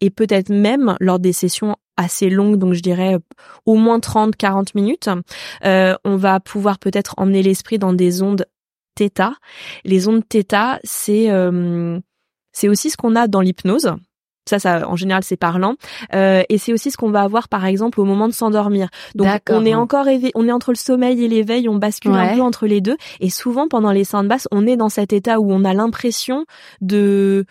[0.00, 3.18] et peut-être même lors des sessions assez longues donc je dirais euh,
[3.66, 5.08] au moins 30 40 minutes,
[5.64, 8.46] euh, on va pouvoir peut-être emmener l'esprit dans des ondes
[8.98, 9.30] θ.
[9.84, 12.00] Les ondes θ, c'est euh,
[12.52, 13.94] c'est aussi ce qu'on a dans l'hypnose.
[14.50, 15.76] Ça, ça, en général, c'est parlant.
[16.14, 18.88] Euh, et c'est aussi ce qu'on va avoir, par exemple, au moment de s'endormir.
[19.14, 22.34] Donc, on est encore éve- on est entre le sommeil et l'éveil, on bascule un
[22.34, 22.96] peu entre les deux.
[23.20, 26.44] Et souvent, pendant les sound baths, on est dans cet état où on a l'impression
[26.80, 27.44] de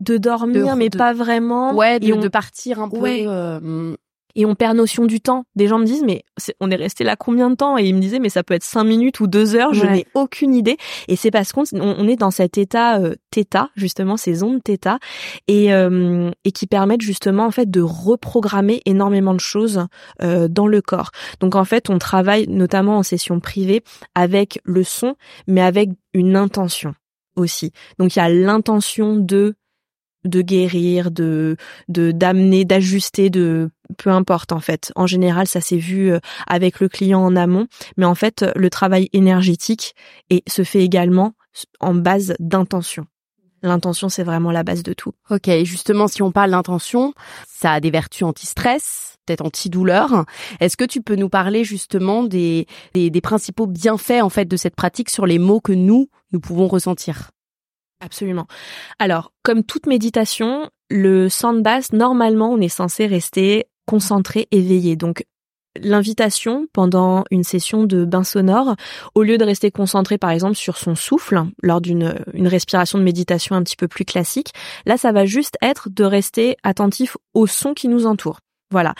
[0.00, 1.74] de dormir, De- mais de- pas vraiment.
[1.74, 2.98] Ouais, de, et on, de partir un peu.
[2.98, 3.24] Ouais.
[3.26, 3.94] euh,
[4.38, 5.44] et on perd notion du temps.
[5.56, 6.22] Des gens me disent, mais
[6.60, 7.78] on est resté là combien de temps?
[7.78, 10.06] Et ils me disaient, mais ça peut être cinq minutes ou deux heures, je n'ai
[10.12, 10.76] aucune idée.
[11.08, 14.98] Et c'est parce qu'on on est dans cet état euh, θ, justement, ces ondes θ,
[15.48, 19.86] et, euh, et qui permettent justement en fait de reprogrammer énormément de choses
[20.22, 21.12] euh, dans le corps.
[21.40, 23.82] Donc en fait, on travaille notamment en session privée
[24.14, 25.14] avec le son,
[25.46, 26.92] mais avec une intention
[27.36, 27.72] aussi.
[27.98, 29.54] Donc il y a l'intention de
[30.26, 31.56] de guérir, de
[31.88, 34.92] de d'amener, d'ajuster, de peu importe en fait.
[34.96, 38.70] En général, ça s'est vu euh, avec le client en amont, mais en fait, le
[38.70, 39.94] travail énergétique
[40.30, 41.34] et se fait également
[41.80, 43.06] en base d'intention.
[43.62, 45.12] L'intention, c'est vraiment la base de tout.
[45.30, 47.14] Ok, justement, si on parle d'intention,
[47.48, 50.24] ça a des vertus anti-stress, peut-être anti-douleur.
[50.60, 54.56] Est-ce que tu peux nous parler justement des, des, des principaux bienfaits en fait de
[54.56, 57.30] cette pratique sur les mots que nous, nous pouvons ressentir?
[58.00, 58.46] Absolument.
[58.98, 64.96] Alors, comme toute méditation, le sound bath, normalement, on est censé rester concentré, éveillé.
[64.96, 65.24] Donc,
[65.80, 68.76] l'invitation pendant une session de bain sonore,
[69.14, 73.04] au lieu de rester concentré, par exemple, sur son souffle, lors d'une une respiration de
[73.04, 74.52] méditation un petit peu plus classique,
[74.84, 78.40] là, ça va juste être de rester attentif au son qui nous entoure.
[78.70, 78.94] Voilà.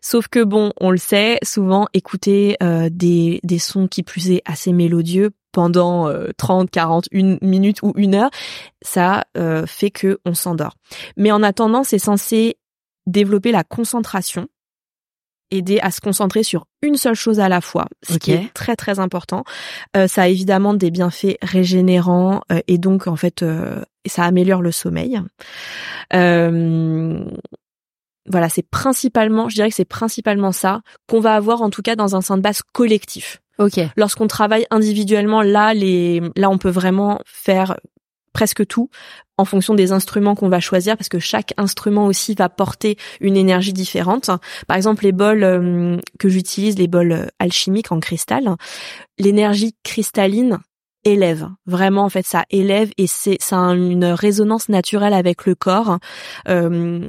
[0.00, 4.42] Sauf que bon, on le sait, souvent écouter euh, des, des sons qui plus est
[4.44, 8.30] assez mélodieux pendant euh, 30, 40, une minute ou une heure,
[8.80, 10.76] ça euh, fait que on s'endort.
[11.16, 12.58] Mais en attendant, c'est censé
[13.08, 14.46] développer la concentration,
[15.50, 18.76] aider à se concentrer sur une seule chose à la fois, ce qui est très
[18.76, 19.42] très important.
[19.96, 24.62] Euh, ça a évidemment des bienfaits régénérants euh, et donc en fait euh, ça améliore
[24.62, 25.20] le sommeil.
[26.14, 27.24] Euh,
[28.30, 31.96] voilà, c'est principalement, je dirais que c'est principalement ça qu'on va avoir en tout cas
[31.96, 33.40] dans un sein de base collectif.
[33.58, 33.80] Ok.
[33.96, 37.76] Lorsqu'on travaille individuellement, là, les, là, on peut vraiment faire
[38.32, 38.88] presque tout
[39.36, 43.36] en fonction des instruments qu'on va choisir parce que chaque instrument aussi va porter une
[43.36, 44.30] énergie différente.
[44.66, 48.54] Par exemple, les bols euh, que j'utilise, les bols euh, alchimiques en cristal,
[49.18, 50.58] l'énergie cristalline
[51.04, 51.48] élève.
[51.66, 55.98] Vraiment, en fait, ça élève et c'est ça a une résonance naturelle avec le corps.
[56.48, 57.08] euh,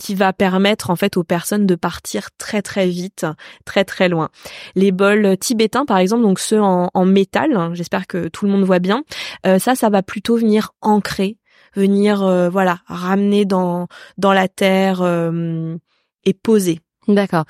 [0.00, 3.26] qui va permettre en fait aux personnes de partir très très vite,
[3.66, 4.30] très très loin.
[4.74, 8.50] Les bols tibétains par exemple, donc ceux en, en métal, hein, j'espère que tout le
[8.50, 9.02] monde voit bien,
[9.46, 11.36] euh, ça ça va plutôt venir ancrer,
[11.76, 15.76] venir euh, voilà, ramener dans dans la terre euh,
[16.24, 16.80] et poser.
[17.06, 17.44] D'accord.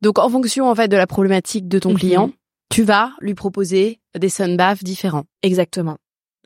[0.00, 1.98] Donc en fonction en fait de la problématique de ton Mhm.
[1.98, 2.30] client,
[2.68, 5.24] tu vas lui proposer des sunbaths différents.
[5.42, 5.98] Exactement.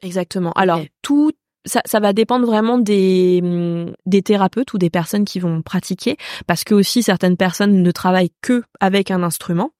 [0.02, 0.52] Exactement.
[0.52, 1.32] Alors tout
[1.66, 6.16] ça, ça va dépendre vraiment des hum, des thérapeutes ou des personnes qui vont pratiquer
[6.46, 9.70] parce que aussi certaines personnes ne travaillent que avec un instrument.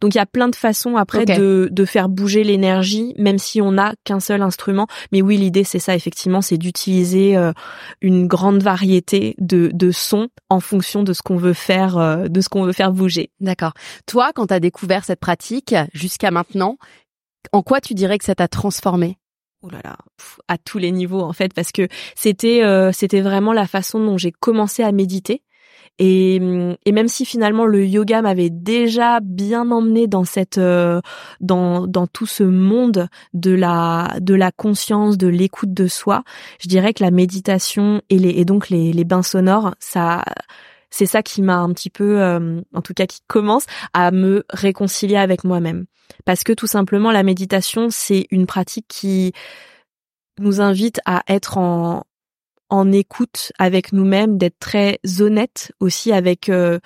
[0.00, 3.60] Donc il y a plein de façons après de de faire bouger l'énergie même si
[3.62, 4.86] on n'a qu'un seul instrument.
[5.12, 7.52] Mais oui, l'idée c'est ça effectivement, c'est d'utiliser euh,
[8.00, 12.40] une grande variété de de sons en fonction de ce qu'on veut faire euh, de
[12.40, 13.30] ce qu'on veut faire bouger.
[13.40, 13.74] D'accord.
[14.06, 16.76] Toi, quand tu as découvert cette pratique jusqu'à maintenant,
[17.52, 19.18] en quoi tu dirais que ça t'a transformé?
[19.64, 19.96] Oh là là,
[20.48, 24.18] à tous les niveaux en fait, parce que c'était euh, c'était vraiment la façon dont
[24.18, 25.42] j'ai commencé à méditer.
[26.00, 26.40] Et,
[26.84, 31.00] et même si finalement le yoga m'avait déjà bien emmené dans cette euh,
[31.40, 36.24] dans dans tout ce monde de la de la conscience, de l'écoute de soi,
[36.60, 40.24] je dirais que la méditation et les et donc les les bains sonores, ça
[40.96, 44.44] c'est ça qui m'a un petit peu euh, en tout cas qui commence à me
[44.48, 45.86] réconcilier avec moi-même.
[46.24, 49.32] Parce que tout simplement la méditation c'est une pratique qui
[50.38, 52.04] nous invite à être en
[52.70, 56.78] en écoute avec nous-mêmes, d'être très honnête aussi avec euh,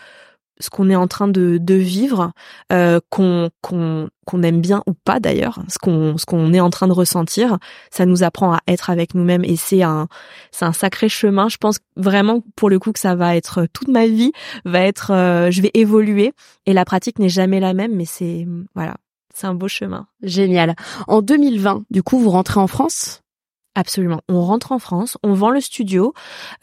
[0.61, 2.33] ce qu'on est en train de, de vivre,
[2.73, 6.71] euh, qu'on qu'on qu'on aime bien ou pas d'ailleurs, ce qu'on ce qu'on est en
[6.71, 7.59] train de ressentir,
[7.91, 10.09] ça nous apprend à être avec nous-mêmes et c'est un
[10.51, 11.49] c'est un sacré chemin.
[11.49, 14.33] Je pense vraiment pour le coup que ça va être toute ma vie,
[14.65, 16.33] va être euh, je vais évoluer
[16.67, 18.97] et la pratique n'est jamais la même, mais c'est voilà,
[19.35, 20.07] c'est un beau chemin.
[20.23, 20.75] Génial.
[21.07, 23.23] En 2020, du coup, vous rentrez en France?
[23.79, 24.23] Absolument.
[24.29, 26.13] On rentre en France, on vend le studio.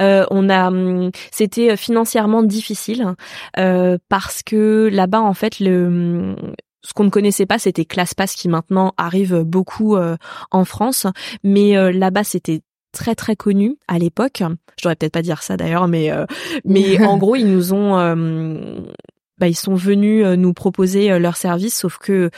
[0.01, 3.15] Euh, on a, hum, c'était financièrement difficile
[3.57, 6.35] euh, parce que là-bas, en fait, le hum,
[6.83, 10.17] ce qu'on ne connaissait pas, c'était ClassPass qui maintenant arrive beaucoup euh,
[10.51, 11.07] en France,
[11.41, 12.59] mais euh, là-bas, c'était
[12.91, 14.43] très très connu à l'époque.
[14.77, 16.25] Je devrais peut-être pas dire ça d'ailleurs, mais euh,
[16.65, 18.81] mais en gros, ils nous ont, euh,
[19.37, 22.29] bah, ils sont venus euh, nous proposer euh, leur service, sauf que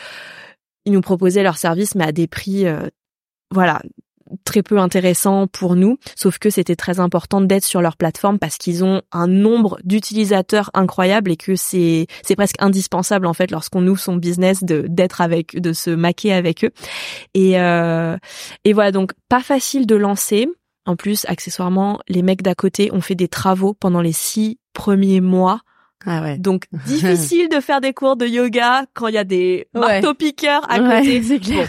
[0.86, 2.88] ils nous proposaient leurs services, mais à des prix, euh,
[3.52, 3.82] voilà,
[4.44, 5.98] très peu intéressants pour nous.
[6.16, 10.70] Sauf que c'était très important d'être sur leur plateforme parce qu'ils ont un nombre d'utilisateurs
[10.74, 15.22] incroyable et que c'est c'est presque indispensable en fait lorsqu'on ouvre son business de d'être
[15.22, 16.72] avec, de se maquer avec eux.
[17.34, 18.18] Et euh,
[18.64, 20.48] et voilà donc pas facile de lancer.
[20.86, 25.20] En plus, accessoirement, les mecs d'à côté ont fait des travaux pendant les six premiers
[25.20, 25.60] mois
[26.06, 26.38] Ah ouais.
[26.38, 29.82] donc difficile de faire des cours de yoga quand il y a des Ouais.
[30.02, 31.40] marteaux-piqueurs à Ouais, côté.
[31.40, 31.66] Bon,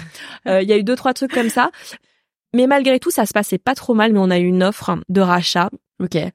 [0.47, 1.71] euh, il y a eu deux trois trucs comme ça.
[2.55, 4.13] Mais malgré tout, ça se passait pas trop mal.
[4.13, 5.71] Mais on a eu une offre de rachat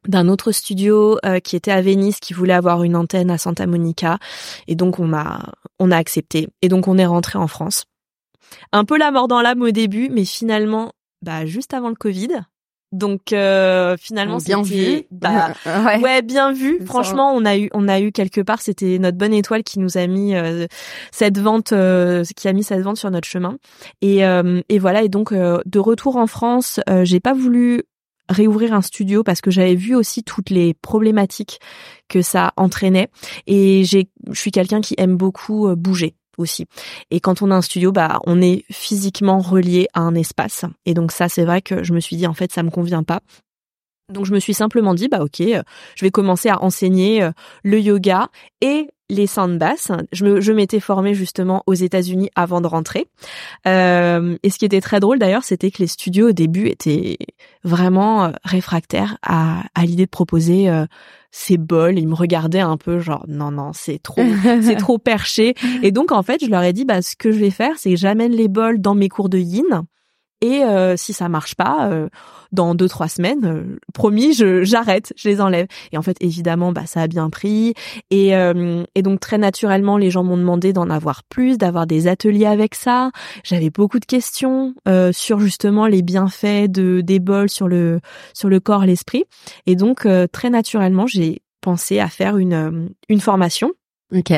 [0.07, 3.65] d'un autre studio euh, qui était à Venise, qui voulait avoir une antenne à Santa
[3.65, 4.19] Monica,
[4.67, 6.49] et donc on a on a accepté.
[6.61, 7.85] Et donc on est rentré en France.
[8.71, 12.43] Un peu la mort dans l'âme au début, mais finalement, bah juste avant le Covid.
[12.93, 15.03] Donc euh, finalement, bien c'était- vu.
[15.11, 15.99] Bah, ouais.
[15.99, 16.79] Ouais, bien vu.
[16.85, 19.97] Franchement, on a eu, on a eu quelque part, c'était notre bonne étoile qui nous
[19.97, 20.67] a mis euh,
[21.11, 23.57] cette vente, euh, qui a mis cette vente sur notre chemin.
[24.01, 25.01] Et, euh, et voilà.
[25.03, 27.83] Et donc, euh, de retour en France, euh, j'ai pas voulu
[28.29, 31.59] réouvrir un studio parce que j'avais vu aussi toutes les problématiques
[32.09, 33.09] que ça entraînait.
[33.47, 36.65] Et j'ai, je suis quelqu'un qui aime beaucoup bouger aussi.
[37.11, 40.65] Et quand on a un studio, bah, on est physiquement relié à un espace.
[40.85, 43.03] Et donc ça, c'est vrai que je me suis dit, en fait, ça me convient
[43.03, 43.21] pas.
[44.09, 45.63] Donc je me suis simplement dit, bah ok, euh,
[45.95, 47.31] je vais commencer à enseigner euh,
[47.63, 48.29] le yoga
[48.61, 49.91] et les sound baths.
[50.11, 53.07] Je, me, je m'étais formée justement aux États-Unis avant de rentrer.
[53.67, 57.17] Euh, et ce qui était très drôle d'ailleurs, c'était que les studios au début étaient
[57.63, 60.85] vraiment euh, réfractaires à, à l'idée de proposer euh,
[61.31, 61.97] ces bols.
[61.99, 64.23] Ils me regardaient un peu genre non non c'est trop
[64.61, 65.55] c'est trop perché.
[65.81, 67.91] Et donc en fait je leur ai dit bah ce que je vais faire c'est
[67.91, 69.83] que j'amène les bols dans mes cours de yin.
[70.43, 72.09] Et euh, si ça marche pas, euh,
[72.51, 75.67] dans deux trois semaines, euh, promis, je j'arrête, je les enlève.
[75.93, 77.73] Et en fait, évidemment, bah ça a bien pris.
[78.11, 82.07] Et euh, et donc très naturellement, les gens m'ont demandé d'en avoir plus, d'avoir des
[82.07, 83.11] ateliers avec ça.
[83.45, 88.01] J'avais beaucoup de questions euh, sur justement les bienfaits de des bols sur le
[88.33, 89.23] sur le corps, l'esprit.
[89.65, 93.71] Et donc très naturellement, j'ai pensé à faire une une formation.
[94.13, 94.33] Ok.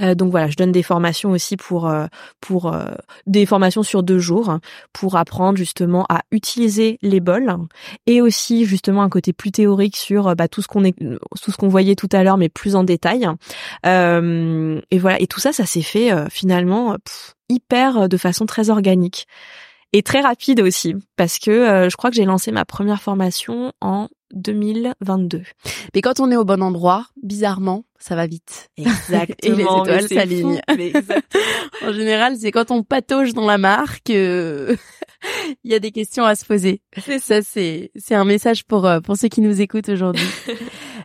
[0.00, 2.06] Euh, donc voilà, je donne des formations aussi pour euh,
[2.40, 2.86] pour euh,
[3.26, 4.58] des formations sur deux jours
[4.92, 7.56] pour apprendre justement à utiliser les bols
[8.06, 11.56] et aussi justement un côté plus théorique sur bah, tout ce qu'on est tout ce
[11.56, 13.26] qu'on voyait tout à l'heure mais plus en détail.
[13.84, 16.96] Et voilà, et tout ça, ça s'est fait finalement
[17.48, 19.26] hyper de façon très organique
[19.92, 24.08] et très rapide aussi parce que je crois que j'ai lancé ma première formation en
[24.34, 25.42] 2022.
[25.94, 28.70] Mais quand on est au bon endroit, bizarrement, ça va vite.
[28.76, 29.84] Et les Exactement.
[29.84, 30.60] étoiles s'alignent.
[30.68, 31.42] exactement.
[31.82, 34.76] En général, c'est quand on patauge dans la marque, euh,
[35.64, 36.80] il y a des questions à se poser.
[37.20, 40.26] Ça, c'est c'est un message pour euh, pour ceux qui nous écoutent aujourd'hui.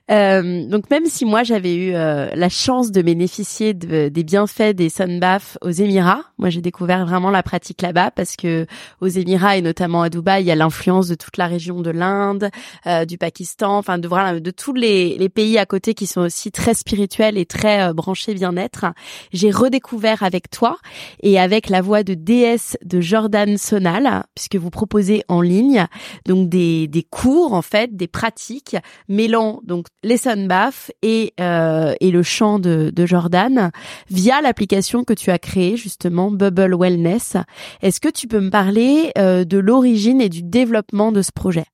[0.10, 4.74] Euh, donc même si moi j'avais eu euh, la chance de bénéficier de- des bienfaits
[4.76, 8.66] des sunbaths aux Émirats, moi j'ai découvert vraiment la pratique là-bas parce que
[9.00, 11.92] aux Émirats et notamment à Dubaï, il y a l'influence de toute la région de
[11.92, 12.50] l'Inde,
[12.88, 16.22] euh, du Pakistan, enfin de voilà de tous les, les pays à côté qui sont
[16.22, 18.88] aussi très spirituels et très euh, branchés bien-être.
[19.32, 20.78] J'ai redécouvert avec toi
[21.22, 25.86] et avec la voix de déesse de Jordan Sonal, puisque vous proposez en ligne
[26.26, 28.76] donc des, des cours en fait, des pratiques
[29.08, 33.72] mêlant donc les sunbaths et euh, et le chant de, de Jordan
[34.10, 37.38] via l'application que tu as créée justement Bubble Wellness.
[37.82, 41.66] Est-ce que tu peux me parler euh, de l'origine et du développement de ce projet?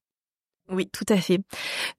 [0.69, 1.39] Oui, tout à fait.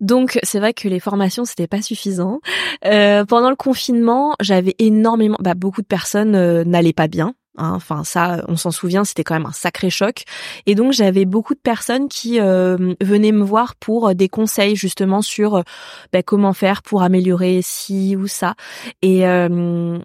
[0.01, 2.41] Donc c'est vrai que les formations c'était pas suffisant.
[2.85, 7.35] Euh, pendant le confinement, j'avais énormément, bah, beaucoup de personnes euh, n'allaient pas bien.
[7.59, 7.73] Hein.
[7.75, 10.25] Enfin ça, on s'en souvient, c'était quand même un sacré choc.
[10.67, 14.77] Et donc j'avais beaucoup de personnes qui euh, venaient me voir pour euh, des conseils
[14.77, 15.63] justement sur euh,
[16.13, 18.55] bah, comment faire pour améliorer ci ou ça.
[19.03, 19.99] Et euh,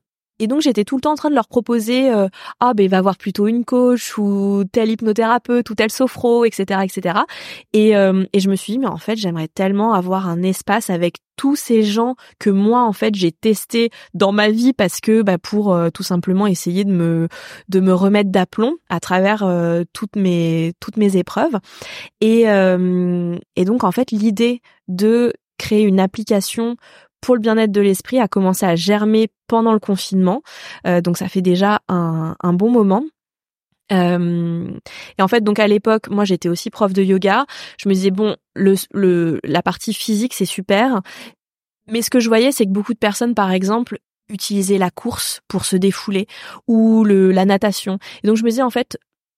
[0.44, 2.28] et donc j'étais tout le temps en train de leur proposer euh,
[2.60, 7.20] ah ben va voir plutôt une coach ou tel hypnothérapeute ou tel sophro etc etc
[7.72, 10.90] et euh, et je me suis dit mais en fait j'aimerais tellement avoir un espace
[10.90, 15.22] avec tous ces gens que moi en fait j'ai testé dans ma vie parce que
[15.22, 17.28] bah pour euh, tout simplement essayer de me
[17.70, 21.58] de me remettre d'aplomb à travers euh, toutes mes toutes mes épreuves
[22.22, 26.76] et euh, et donc en fait l'idée de créer une application
[27.24, 30.44] pour le bien-être de l'esprit a commencé à germer pendant le confinement.
[30.86, 33.06] Euh, donc ça fait déjà un, un bon moment.
[33.94, 34.68] Euh,
[35.18, 37.46] et en fait, donc à l'époque, moi j'étais aussi prof de yoga.
[37.80, 41.02] Je me disais bon, le, le la partie physique c'est super,
[41.88, 44.00] mais ce que je voyais c'est que beaucoup de personnes, par exemple,
[44.30, 46.28] utilisaient la course pour se défouler
[46.68, 48.00] ou le la natation.
[48.24, 48.98] Et donc je me disais en fait,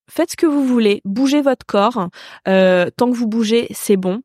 [0.10, 2.10] faites ce que vous voulez, bougez votre corps.
[2.48, 4.22] Euh, tant que vous bougez, c'est bon.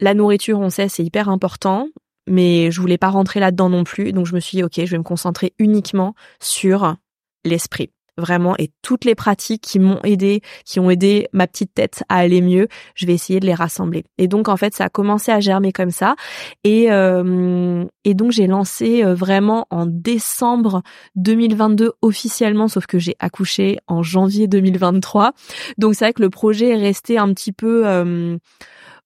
[0.00, 1.88] La nourriture, on sait, c'est hyper important
[2.26, 4.12] mais je voulais pas rentrer là-dedans non plus.
[4.12, 6.96] Donc je me suis dit, ok, je vais me concentrer uniquement sur
[7.44, 7.90] l'esprit.
[8.16, 12.18] vraiment et toutes les pratiques qui m'ont aidé, qui ont aidé ma petite tête à
[12.18, 14.04] aller mieux, je vais essayer de les rassembler.
[14.18, 16.14] Et donc en fait, ça a commencé à germer comme ça
[16.62, 20.82] et euh, donc j'ai lancé euh, vraiment en décembre
[21.16, 25.32] 2022 officiellement sauf que j'ai accouché en janvier 2023.
[25.76, 28.38] Donc c'est vrai que le projet est resté un petit peu euh,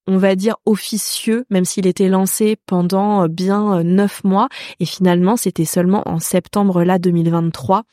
[0.09, 4.48] on va dire officieux, même s'il était lancé pendant euh, bien euh, neuf mois.
[4.80, 7.84] Et finalement, c'était seulement en septembre là 2023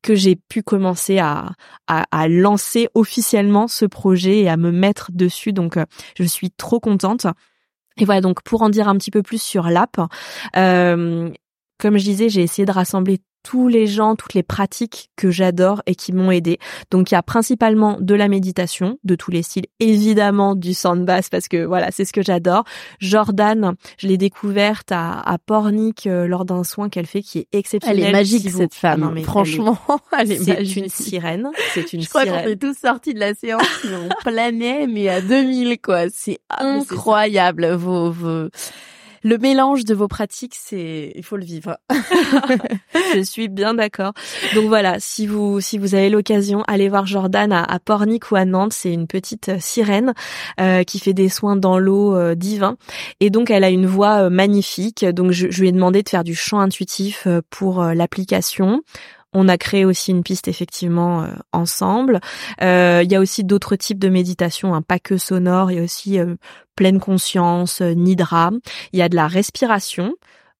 [0.00, 1.50] que j'ai pu commencer à,
[1.88, 5.52] à, lancer officiellement ce projet et à me mettre dessus.
[5.52, 5.84] Donc, euh,
[6.16, 7.26] je suis trop contente.
[7.98, 9.96] Et voilà, donc pour en dire un petit peu plus sur l'app,
[10.52, 15.80] comme je disais, j'ai essayé de rassembler tous les gens, toutes les pratiques que j'adore
[15.86, 16.58] et qui m'ont aidé.
[16.90, 21.06] Donc il y a principalement de la méditation de tous les styles, évidemment du sound
[21.06, 22.64] bass parce que voilà, c'est ce que j'adore.
[22.98, 27.46] Jordan, je l'ai découverte à, à Pornic euh, lors d'un soin qu'elle fait qui est
[27.52, 28.00] exceptionnel.
[28.02, 29.78] Elle est magique cette femme, ah mais franchement,
[30.18, 32.42] elle est, c'est une sirène, c'est une je crois sirène.
[32.42, 36.06] qu'on est tous sortis de la séance, mais on planait mais à 2000 quoi.
[36.12, 38.48] C'est incroyable vos, vos
[39.26, 41.78] le mélange de vos pratiques, c'est il faut le vivre.
[43.14, 44.12] je suis bien d'accord.
[44.54, 48.36] Donc voilà, si vous si vous avez l'occasion, allez voir Jordan à, à, Pornic ou
[48.36, 48.72] à Nantes.
[48.72, 50.14] C'est une petite euh, sirène
[50.60, 52.76] euh, qui fait des soins dans l'eau euh, divin.
[53.18, 55.04] Et donc elle a une voix euh, magnifique.
[55.04, 58.82] Donc je, je, lui ai demandé de faire du chant intuitif pour l'application.
[59.38, 62.20] On a créé aussi une piste effectivement euh, ensemble.
[62.62, 65.70] Euh, il y a aussi d'autres types de méditation, hein, pas que sonore.
[65.70, 66.36] Il y a aussi euh,
[66.74, 68.50] pleine conscience, nidra.
[68.94, 70.14] Il y a de la respiration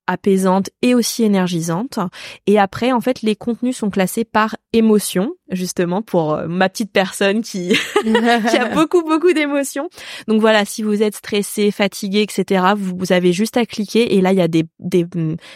[0.07, 1.98] apaisante et aussi énergisante.
[2.46, 6.92] Et après, en fait, les contenus sont classés par émotion, justement pour euh, ma petite
[6.92, 7.68] personne qui,
[8.02, 9.88] qui a beaucoup beaucoup d'émotions.
[10.28, 14.20] Donc voilà, si vous êtes stressé, fatigué, etc., vous, vous, avez juste à cliquer et
[14.20, 15.07] là il y a des des,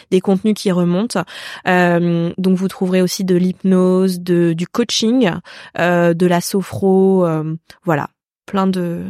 [0.09, 1.23] des contenus qui remontent.
[1.67, 5.31] Euh, donc vous trouverez aussi de l'hypnose, de du coaching,
[5.77, 8.09] euh, de la sophro, euh, voilà,
[8.45, 9.05] plein de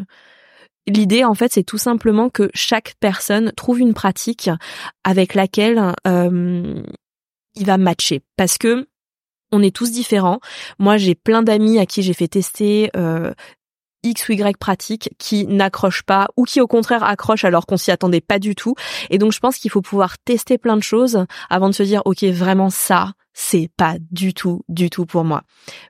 [0.88, 4.50] L'idée, en fait, c'est tout simplement que chaque personne trouve une pratique
[5.04, 6.82] avec laquelle euh,
[7.56, 8.22] il va matcher.
[8.36, 8.88] Parce que
[9.52, 10.40] on est tous différents.
[10.80, 13.34] Moi, j'ai plein d'amis à qui j'ai fait tester euh,
[14.04, 17.92] X ou Y pratiques qui n'accrochent pas ou qui au contraire accrochent alors qu'on s'y
[17.92, 18.76] attendait pas du tout.
[19.10, 22.02] Et donc je pense qu'il faut pouvoir tester plein de choses avant de se dire
[22.06, 25.44] ok vraiment ça c'est pas du tout du tout pour moi.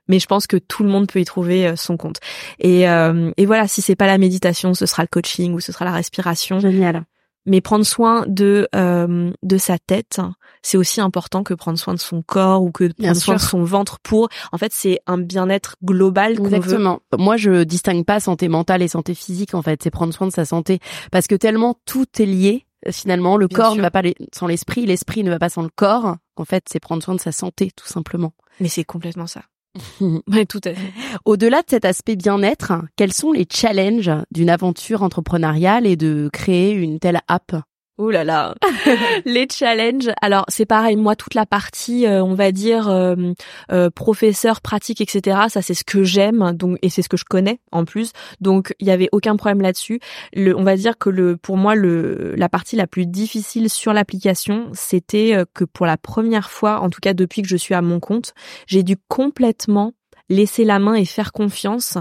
[0.08, 2.18] Mais je pense que tout le monde peut y trouver euh, son compte.
[2.58, 5.72] Et, euh, et voilà si c'est pas la méditation ce sera le coaching ou ce
[5.72, 6.60] sera la respiration.
[6.60, 7.04] Génial
[7.46, 10.20] mais prendre soin de euh, de sa tête,
[10.62, 13.64] c'est aussi important que prendre soin de son corps ou que prendre soin de son
[13.64, 17.00] ventre pour en fait, c'est un bien-être global Exactement.
[17.18, 20.32] Moi, je distingue pas santé mentale et santé physique en fait, c'est prendre soin de
[20.32, 20.78] sa santé
[21.10, 25.22] parce que tellement tout est lié finalement, le corps ne va pas sans l'esprit, l'esprit
[25.22, 26.16] ne va pas sans le corps.
[26.36, 28.32] En fait, c'est prendre soin de sa santé tout simplement.
[28.60, 29.42] Mais c'est complètement ça.
[31.24, 36.72] Au-delà de cet aspect bien-être, quels sont les challenges d'une aventure entrepreneuriale et de créer
[36.72, 37.54] une telle app?
[37.98, 38.54] Ouh là là,
[39.26, 40.10] les challenges.
[40.22, 43.14] Alors c'est pareil, moi toute la partie, euh, on va dire euh,
[43.70, 45.42] euh, professeur, pratique, etc.
[45.50, 48.12] Ça c'est ce que j'aime, donc et c'est ce que je connais en plus.
[48.40, 50.00] Donc il y avait aucun problème là-dessus.
[50.32, 53.92] Le, on va dire que le, pour moi le, la partie la plus difficile sur
[53.92, 57.82] l'application, c'était que pour la première fois, en tout cas depuis que je suis à
[57.82, 58.32] mon compte,
[58.66, 59.92] j'ai dû complètement
[60.32, 61.98] laisser la main et faire confiance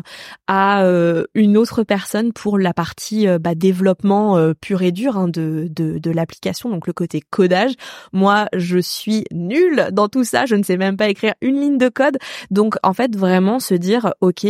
[0.47, 5.17] à euh, une autre personne pour la partie euh, bah, développement euh, pur et dur
[5.17, 7.73] hein, de, de, de l'application, donc le côté codage.
[8.13, 11.77] Moi, je suis nulle dans tout ça, je ne sais même pas écrire une ligne
[11.77, 12.17] de code.
[12.49, 14.47] Donc, en fait, vraiment se dire, ok,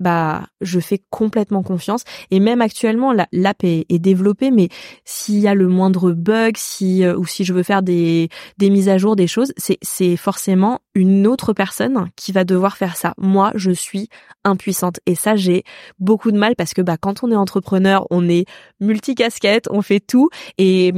[0.00, 2.02] bah je fais complètement confiance.
[2.30, 4.68] Et même actuellement l'app est, développée mais
[5.04, 8.28] s'il y a le moindre bug si euh, ou si je veux faire des
[8.58, 12.76] des mises à jour des choses c'est c'est forcément une autre personne qui va devoir
[12.76, 13.14] faire ça.
[13.18, 14.08] Moi je suis
[14.44, 15.00] impuissante.
[15.06, 15.64] Et ça j'ai
[15.98, 18.46] beaucoup de mal parce que bah quand on est entrepreneur on est
[18.80, 20.30] multicasquette on fait tout.
[20.58, 20.92] Et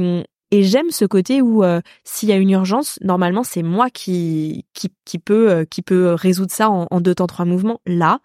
[0.53, 4.67] et j'aime ce côté où euh, s'il y a une urgence, normalement c'est moi qui
[4.75, 7.81] qui qui peut euh, qui peut résoudre ça en, en deux temps trois mouvements.
[7.87, 8.19] Là,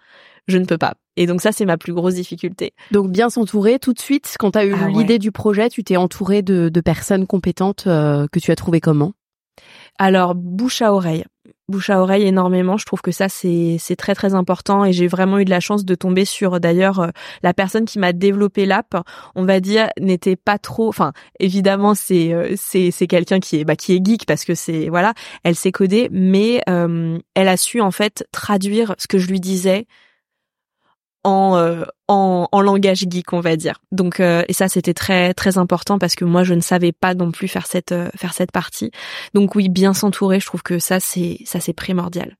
[0.48, 0.94] je ne peux pas.
[1.16, 2.72] Et donc ça, c'est ma plus grosse difficulté.
[2.90, 4.36] Donc bien s'entourer tout de suite.
[4.38, 7.84] Quand tu as eu ah l'idée du projet, tu t'es entouré de, de, personnes compétentes
[7.86, 9.12] euh, que tu as trouvé comment?
[9.98, 11.24] Alors bouche à oreille.
[11.68, 12.76] Bouche à oreille énormément.
[12.76, 15.58] Je trouve que ça c'est c'est très très important et j'ai vraiment eu de la
[15.58, 17.08] chance de tomber sur d'ailleurs euh,
[17.42, 18.94] la personne qui m'a développé l'app.
[19.34, 20.88] On va dire n'était pas trop.
[20.88, 24.54] Enfin évidemment c'est euh, c'est c'est quelqu'un qui est bah qui est geek parce que
[24.54, 29.26] c'est voilà elle sait coder mais elle a su en fait traduire ce que je
[29.26, 29.86] lui disais
[31.24, 33.80] en, euh, en, en langage geek on va dire.
[33.92, 37.14] Donc euh, et ça c'était très très important parce que moi je ne savais pas
[37.14, 38.90] non plus faire cette euh, faire cette partie.
[39.34, 42.36] Donc oui bien s'entourer je trouve que ça c'est ça c'est primordial.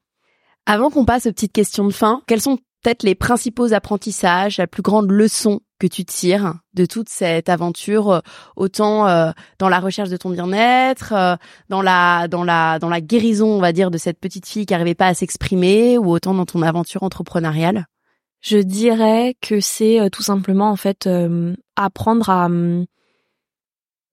[0.67, 4.67] Avant qu'on passe aux petites questions de fin, quels sont peut-être les principaux apprentissages, la
[4.67, 8.21] plus grande leçon que tu tires de toute cette aventure, euh,
[8.57, 11.37] autant euh, dans la recherche de ton bien-être, euh,
[11.69, 14.75] dans la dans la dans la guérison, on va dire, de cette petite fille qui
[14.75, 17.87] n'arrivait pas à s'exprimer, ou autant dans ton aventure entrepreneuriale?
[18.41, 22.87] Je dirais que c'est euh, tout simplement en fait euh, apprendre à hum,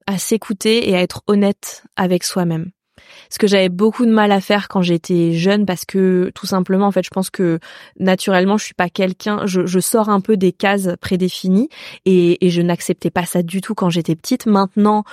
[0.07, 2.71] à s'écouter et à être honnête avec soi-même.
[3.29, 6.87] Ce que j'avais beaucoup de mal à faire quand j'étais jeune parce que tout simplement
[6.87, 7.59] en fait je pense que
[7.99, 11.69] naturellement je suis pas quelqu'un je, je sors un peu des cases prédéfinies
[12.05, 14.45] et, et je n'acceptais pas ça du tout quand j'étais petite.
[14.45, 15.03] Maintenant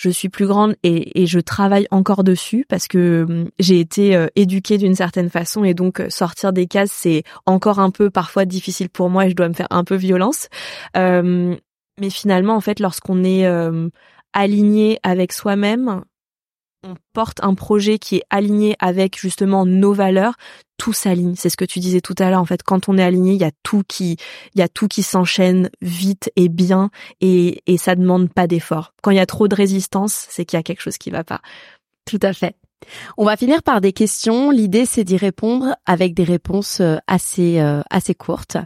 [0.00, 4.28] je suis plus grande et, je travaille encore dessus parce que hum, j'ai été euh,
[4.34, 8.46] éduquée d'une certaine façon et donc euh, sortir des cases c'est encore un peu parfois
[8.46, 10.48] difficile pour moi et je dois me faire un peu violence.
[10.96, 11.54] Euh,
[12.00, 13.90] mais finalement en fait lorsqu'on est euh,
[14.32, 16.02] aligné avec soi-même,
[16.82, 20.36] on porte un projet qui est aligné avec justement nos valeurs,
[20.80, 21.34] tout s'aligne.
[21.36, 22.40] C'est ce que tu disais tout à l'heure.
[22.40, 24.16] En fait, quand on est aligné, il y a tout qui,
[24.54, 28.94] il y a tout qui s'enchaîne vite et bien, et, et ça demande pas d'effort.
[29.02, 31.22] Quand il y a trop de résistance, c'est qu'il y a quelque chose qui va
[31.22, 31.42] pas.
[32.06, 32.56] Tout à fait.
[33.18, 34.50] On va finir par des questions.
[34.50, 38.56] L'idée, c'est d'y répondre avec des réponses euh, assez euh, assez courtes.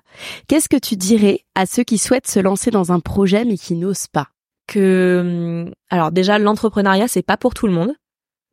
[0.46, 3.74] Qu'est-ce que tu dirais à ceux qui souhaitent se lancer dans un projet mais qui
[3.74, 4.28] n'osent pas?
[4.68, 7.92] Que, hum, alors déjà, l'entrepreneuriat, c'est pas pour tout le monde.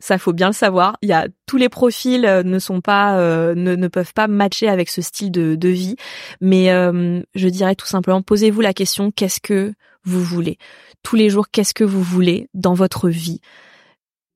[0.02, 0.98] Ça faut bien le savoir.
[1.02, 4.28] Il y a tous les profils euh, ne sont pas euh, ne, ne peuvent pas
[4.28, 5.96] matcher avec ce style de, de vie,
[6.42, 9.74] mais euh, je dirais tout simplement posez-vous la question qu'est-ce que
[10.04, 10.58] vous voulez?
[11.04, 13.42] Tous les jours qu'est-ce que vous voulez dans votre vie?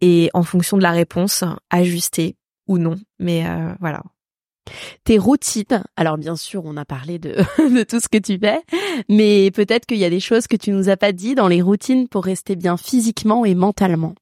[0.02, 2.36] Et en fonction de la réponse ajuster
[2.68, 2.96] ou non.
[3.20, 4.02] Mais euh, voilà.
[5.04, 5.84] Tes routines.
[5.96, 8.62] Alors bien sûr, on a parlé de, de tout ce que tu fais,
[9.10, 11.62] mais peut-être qu'il y a des choses que tu nous as pas dit dans les
[11.62, 14.16] routines pour rester bien physiquement et mentalement.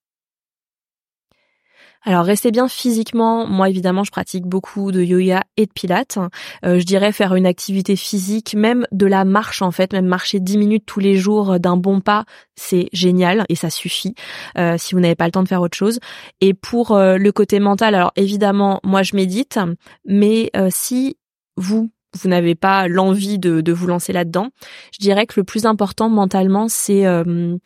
[2.05, 3.47] Alors restez bien physiquement.
[3.47, 6.17] Moi évidemment, je pratique beaucoup de yoga et de pilates.
[6.65, 10.39] Euh, je dirais faire une activité physique, même de la marche en fait, même marcher
[10.39, 12.25] 10 minutes tous les jours d'un bon pas,
[12.55, 14.15] c'est génial et ça suffit
[14.57, 15.99] euh, si vous n'avez pas le temps de faire autre chose.
[16.41, 19.59] Et pour euh, le côté mental, alors évidemment, moi je médite,
[20.05, 21.17] mais euh, si
[21.55, 21.89] vous
[22.21, 24.49] vous n'avez pas l'envie de, de vous lancer là-dedans,
[24.91, 27.57] je dirais que le plus important mentalement, c'est euh,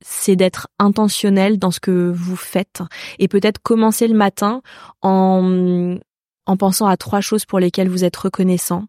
[0.00, 2.82] c'est d'être intentionnel dans ce que vous faites
[3.18, 4.62] et peut-être commencer le matin
[5.02, 5.96] en
[6.46, 8.86] en pensant à trois choses pour lesquelles vous êtes reconnaissant.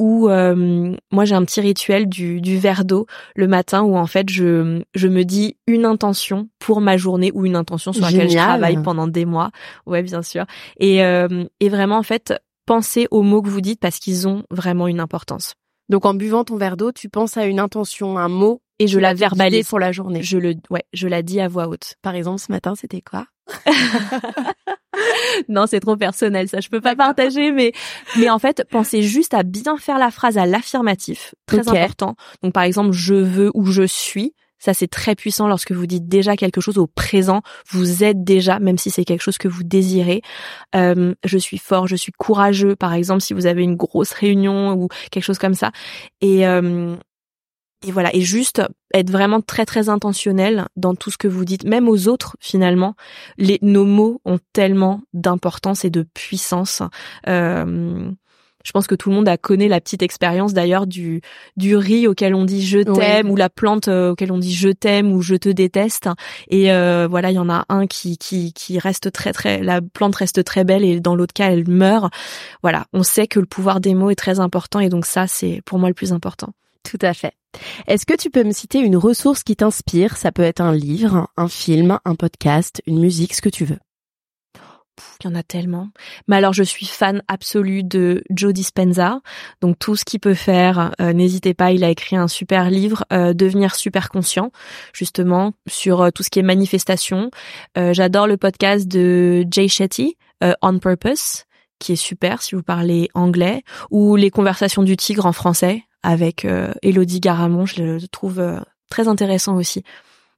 [0.00, 4.06] Ou euh, moi j'ai un petit rituel du, du verre d'eau le matin où en
[4.06, 8.28] fait je, je me dis une intention pour ma journée ou une intention sur laquelle
[8.28, 9.50] je travaille pendant des mois.
[9.86, 10.46] Ouais bien sûr.
[10.80, 12.34] Et, euh, et vraiment en fait
[12.66, 15.54] pensez aux mots que vous dites parce qu'ils ont vraiment une importance.
[15.88, 18.98] Donc en buvant ton verre d'eau, tu penses à une intention, un mot, et je
[18.98, 20.22] la verbalise pour la journée.
[20.22, 23.26] je le ouais je la dis à voix haute Par exemple, ce matin, c'était quoi?
[25.48, 27.72] Non, c'est trop personnel, ça je peux pas partager, mais
[28.16, 32.14] mais en fait, pensez juste à bien faire la phrase à l'affirmatif, très important.
[32.42, 34.34] Donc par exemple, je veux ou je suis.
[34.58, 37.42] Ça, c'est très puissant lorsque vous dites déjà quelque chose au présent.
[37.68, 40.22] Vous êtes déjà, même si c'est quelque chose que vous désirez.
[40.74, 44.72] Euh, je suis fort, je suis courageux, par exemple, si vous avez une grosse réunion
[44.72, 45.70] ou quelque chose comme ça.
[46.22, 46.96] Et, euh,
[47.86, 48.62] et voilà, et juste
[48.92, 52.94] être vraiment très très intentionnel dans tout ce que vous dites, même aux autres finalement.
[53.38, 56.82] Les, nos mots ont tellement d'importance et de puissance.
[57.28, 58.10] Euh,
[58.64, 61.20] je pense que tout le monde a connu la petite expérience d'ailleurs du
[61.56, 63.30] du riz auquel on dit je t'aime Ouais.
[63.30, 66.08] ou la plante euh, auquel on dit je t'aime ou je te déteste.
[66.48, 69.82] Et euh, voilà, il y en a un qui qui qui reste très très la
[69.82, 72.12] plante reste très belle et dans l'autre cas elle meurt.
[72.62, 75.60] Voilà, on sait que le pouvoir des mots est très important et donc ça c'est
[75.66, 76.54] pour moi le plus important.
[76.84, 77.34] Tout à fait.
[77.86, 80.16] Est-ce que tu peux me citer une ressource qui t'inspire?
[80.16, 83.78] Ça peut être un livre, un film, un podcast, une musique, ce que tu veux.
[85.20, 85.88] Il y en a tellement.
[86.28, 89.20] Mais alors, je suis fan absolue de Joe Dispenza.
[89.60, 91.72] Donc, tout ce qu'il peut faire, euh, n'hésitez pas.
[91.72, 94.52] Il a écrit un super livre, euh, Devenir super conscient,
[94.92, 97.30] justement, sur euh, tout ce qui est manifestation.
[97.76, 100.16] J'adore le podcast de Jay Shetty,
[100.62, 101.44] On Purpose,
[101.78, 106.44] qui est super si vous parlez anglais, ou Les Conversations du tigre en français avec
[106.44, 107.66] euh, Elodie Garamond.
[107.66, 109.82] Je le trouve euh, très intéressant aussi.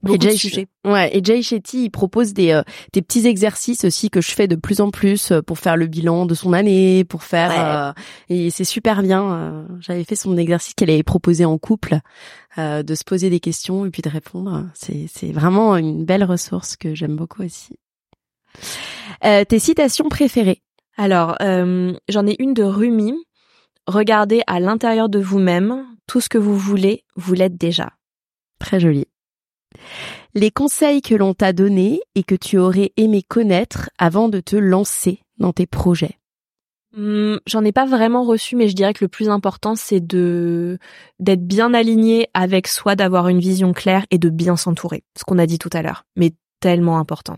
[0.02, 0.66] Beaucoup de Jay, sujets.
[0.84, 2.62] ouais, et Jay Shetty, il propose des, euh,
[2.92, 5.86] des petits exercices aussi que je fais de plus en plus euh, pour faire le
[5.86, 7.56] bilan de son année, pour faire Ouais.
[7.58, 7.92] euh,
[8.28, 9.66] et c'est super bien.
[9.80, 11.98] J'avais fait son exercice qu'elle avait proposé en couple,
[12.58, 14.66] euh, de se poser des questions et puis de répondre.
[14.74, 17.78] C'est c'est vraiment une belle ressource que j'aime beaucoup aussi.
[19.24, 20.62] Euh, tes citations préférées?
[20.98, 23.14] Alors, euh, j'en ai une de Rumi.
[23.86, 27.92] Regardez à l'intérieur de vous-même, tout ce que vous voulez, vous l'êtes déjà.
[28.58, 29.06] Très joli.
[30.34, 34.56] Les conseils que l'on t'a donnés et que tu aurais aimé connaître avant de te
[34.56, 36.18] lancer dans tes projets.
[36.96, 40.78] Hum, J'en ai pas vraiment reçu, mais je dirais que le plus important, c'est de
[41.20, 45.04] d'être bien aligné avec soi, d'avoir une vision claire et de bien s'entourer.
[45.16, 47.36] Ce qu'on a dit tout à l'heure, mais tellement important.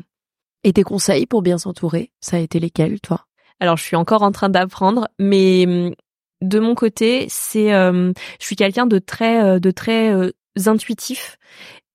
[0.65, 3.27] Et tes conseils pour bien s'entourer, ça a été lesquels, toi?
[3.61, 5.95] Alors, je suis encore en train d'apprendre, mais hum,
[6.43, 10.31] de mon côté, c'est, euh, je suis quelqu'un de très, euh, de très euh,
[10.67, 11.39] intuitif.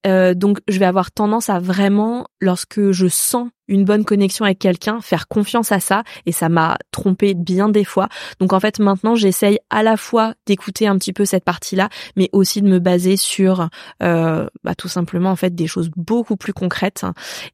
[0.05, 4.59] Euh, donc, je vais avoir tendance à vraiment, lorsque je sens une bonne connexion avec
[4.59, 6.03] quelqu'un, faire confiance à ça.
[6.25, 8.09] Et ça m'a trompé bien des fois.
[8.39, 11.87] Donc, en fait, maintenant, j'essaye à la fois d'écouter un petit peu cette partie-là,
[12.17, 13.69] mais aussi de me baser sur,
[14.01, 17.05] euh, bah, tout simplement, en fait, des choses beaucoup plus concrètes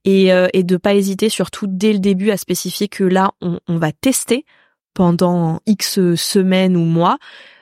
[0.03, 3.59] et, euh, et de pas hésiter, surtout dès le début, à spécifier que là, on,
[3.67, 4.45] on va tester
[4.93, 7.17] pendant X semaines ou mois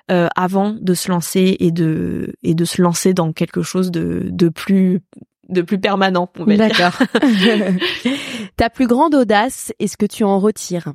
[0.09, 4.29] euh, avant de se lancer et de et de se lancer dans quelque chose de
[4.31, 5.01] de plus
[5.49, 6.29] de plus permanent.
[6.39, 6.67] on va dire.
[6.69, 7.07] D'accord.
[8.55, 10.93] Ta plus grande audace, est-ce que tu en retires?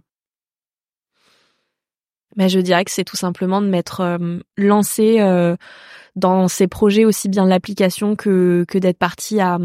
[2.36, 5.56] Mais je dirais que c'est tout simplement de m'être euh, lancé euh,
[6.16, 9.58] dans ces projets aussi bien l'application que que d'être partie à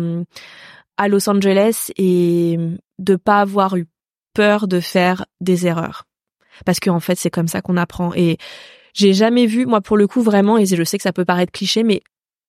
[0.98, 2.60] à Los Angeles et
[3.00, 3.86] de pas avoir eu
[4.34, 6.07] peur de faire des erreurs
[6.66, 8.14] parce qu'en fait c'est comme ça qu'on apprend.
[8.16, 8.38] Et
[8.94, 11.52] j'ai jamais vu moi pour le coup vraiment et je sais que ça peut paraître
[11.52, 12.02] cliché mais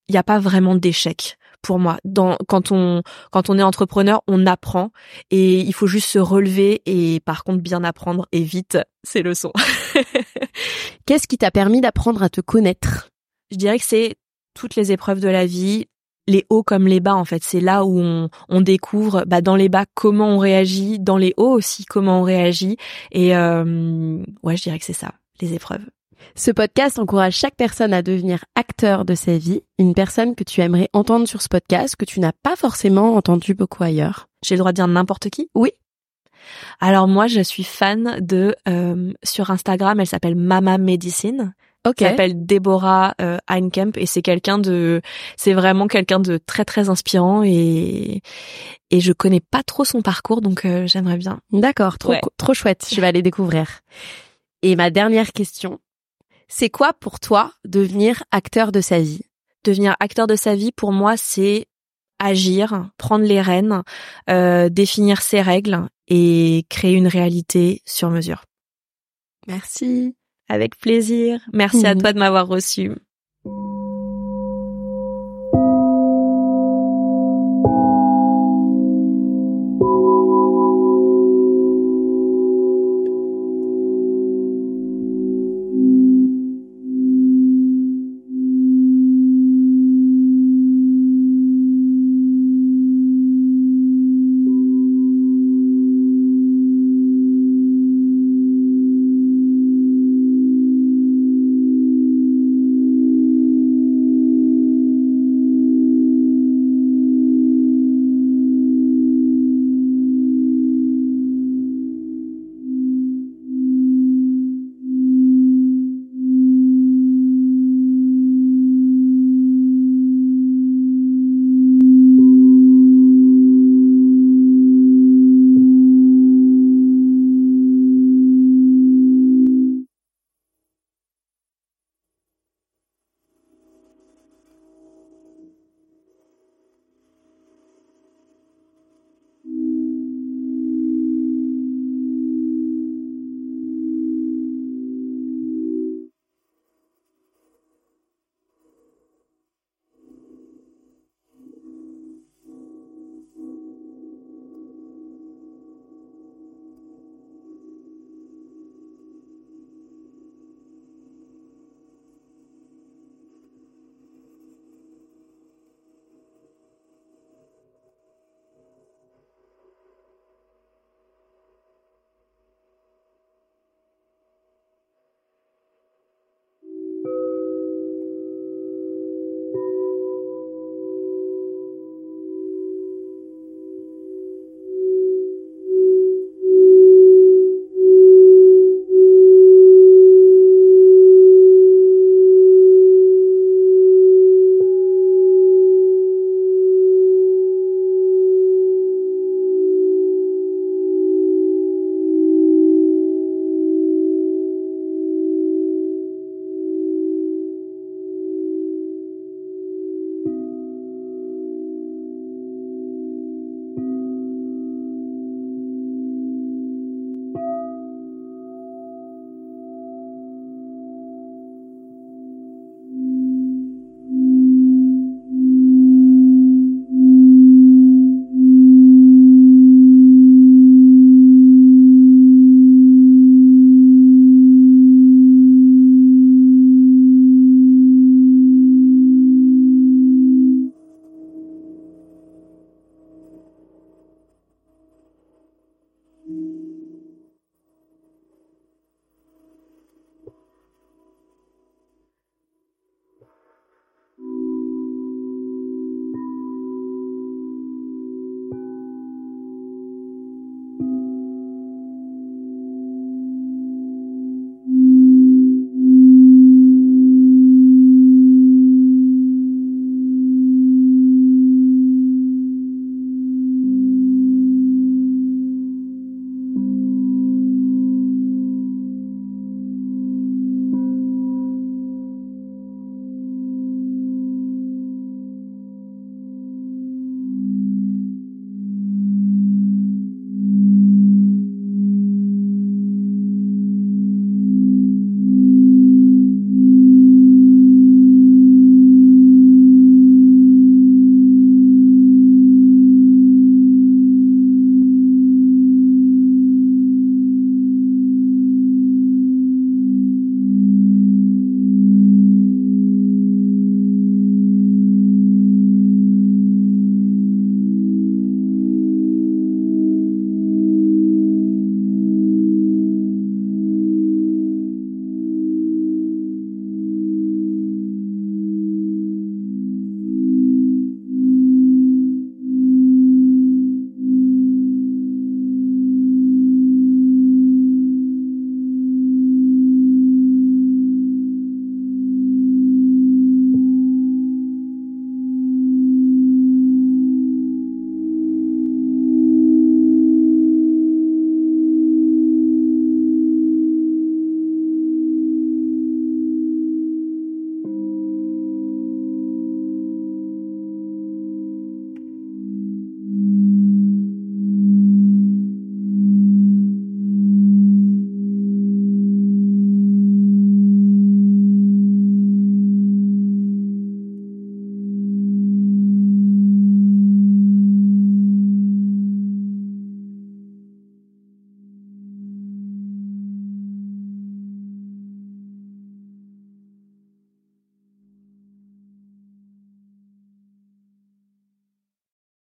[0.09, 1.99] il n'y a pas vraiment d'échec pour moi.
[2.05, 4.91] Dans quand on quand on est entrepreneur on apprend
[5.31, 9.53] et il faut juste se relever et par contre bien apprendre et vite c'est leçon
[11.07, 13.11] Qu'est-ce qui t'a permis d'apprendre à te connaître?
[13.51, 14.17] Je dirais que c'est
[14.55, 15.87] toutes les épreuves de la vie
[16.29, 17.43] les hauts comme les bas en fait.
[17.43, 21.35] C'est là où on, on découvre bah, dans les bas comment on réagit dans les
[21.37, 22.77] hauts aussi comment on réagit.
[23.11, 25.85] Et euh, ouais je dirais que c'est ça les épreuves.
[26.35, 30.61] Ce podcast encourage chaque personne à devenir acteur de sa vie, une personne que tu
[30.61, 34.29] aimerais entendre sur ce podcast, que tu n'as pas forcément entendu beaucoup ailleurs.
[34.45, 35.49] j'ai le droit de dire n'importe qui?
[35.55, 35.71] Oui.
[36.81, 41.55] alors moi je suis fan de euh, sur Instagram elle s'appelle Mama Medicine
[41.87, 41.95] Ok.
[41.97, 45.01] qui s'appelle Deborah euh, Heinkamp et c'est quelqu'un de
[45.37, 48.21] c'est vraiment quelqu'un de très très inspirant et
[48.91, 52.21] et je connais pas trop son parcours donc euh, j'aimerais bien D'accord, trop, Ouais.
[52.37, 52.87] trop chouette.
[52.93, 53.81] Je vais aller découvrir.
[54.63, 55.79] Et ma dernière question,
[56.49, 59.21] c'est quoi pour toi devenir acteur de sa vie?
[59.65, 61.67] Devenir acteur de sa vie pour moi c'est
[62.19, 63.83] agir prendre les rênes
[64.29, 68.43] euh, définir ses règles et créer une réalité sur mesure
[69.47, 70.17] Merci.
[70.49, 72.01] Avec plaisir merci à Mhm.
[72.03, 72.93] toi de m'avoir reçu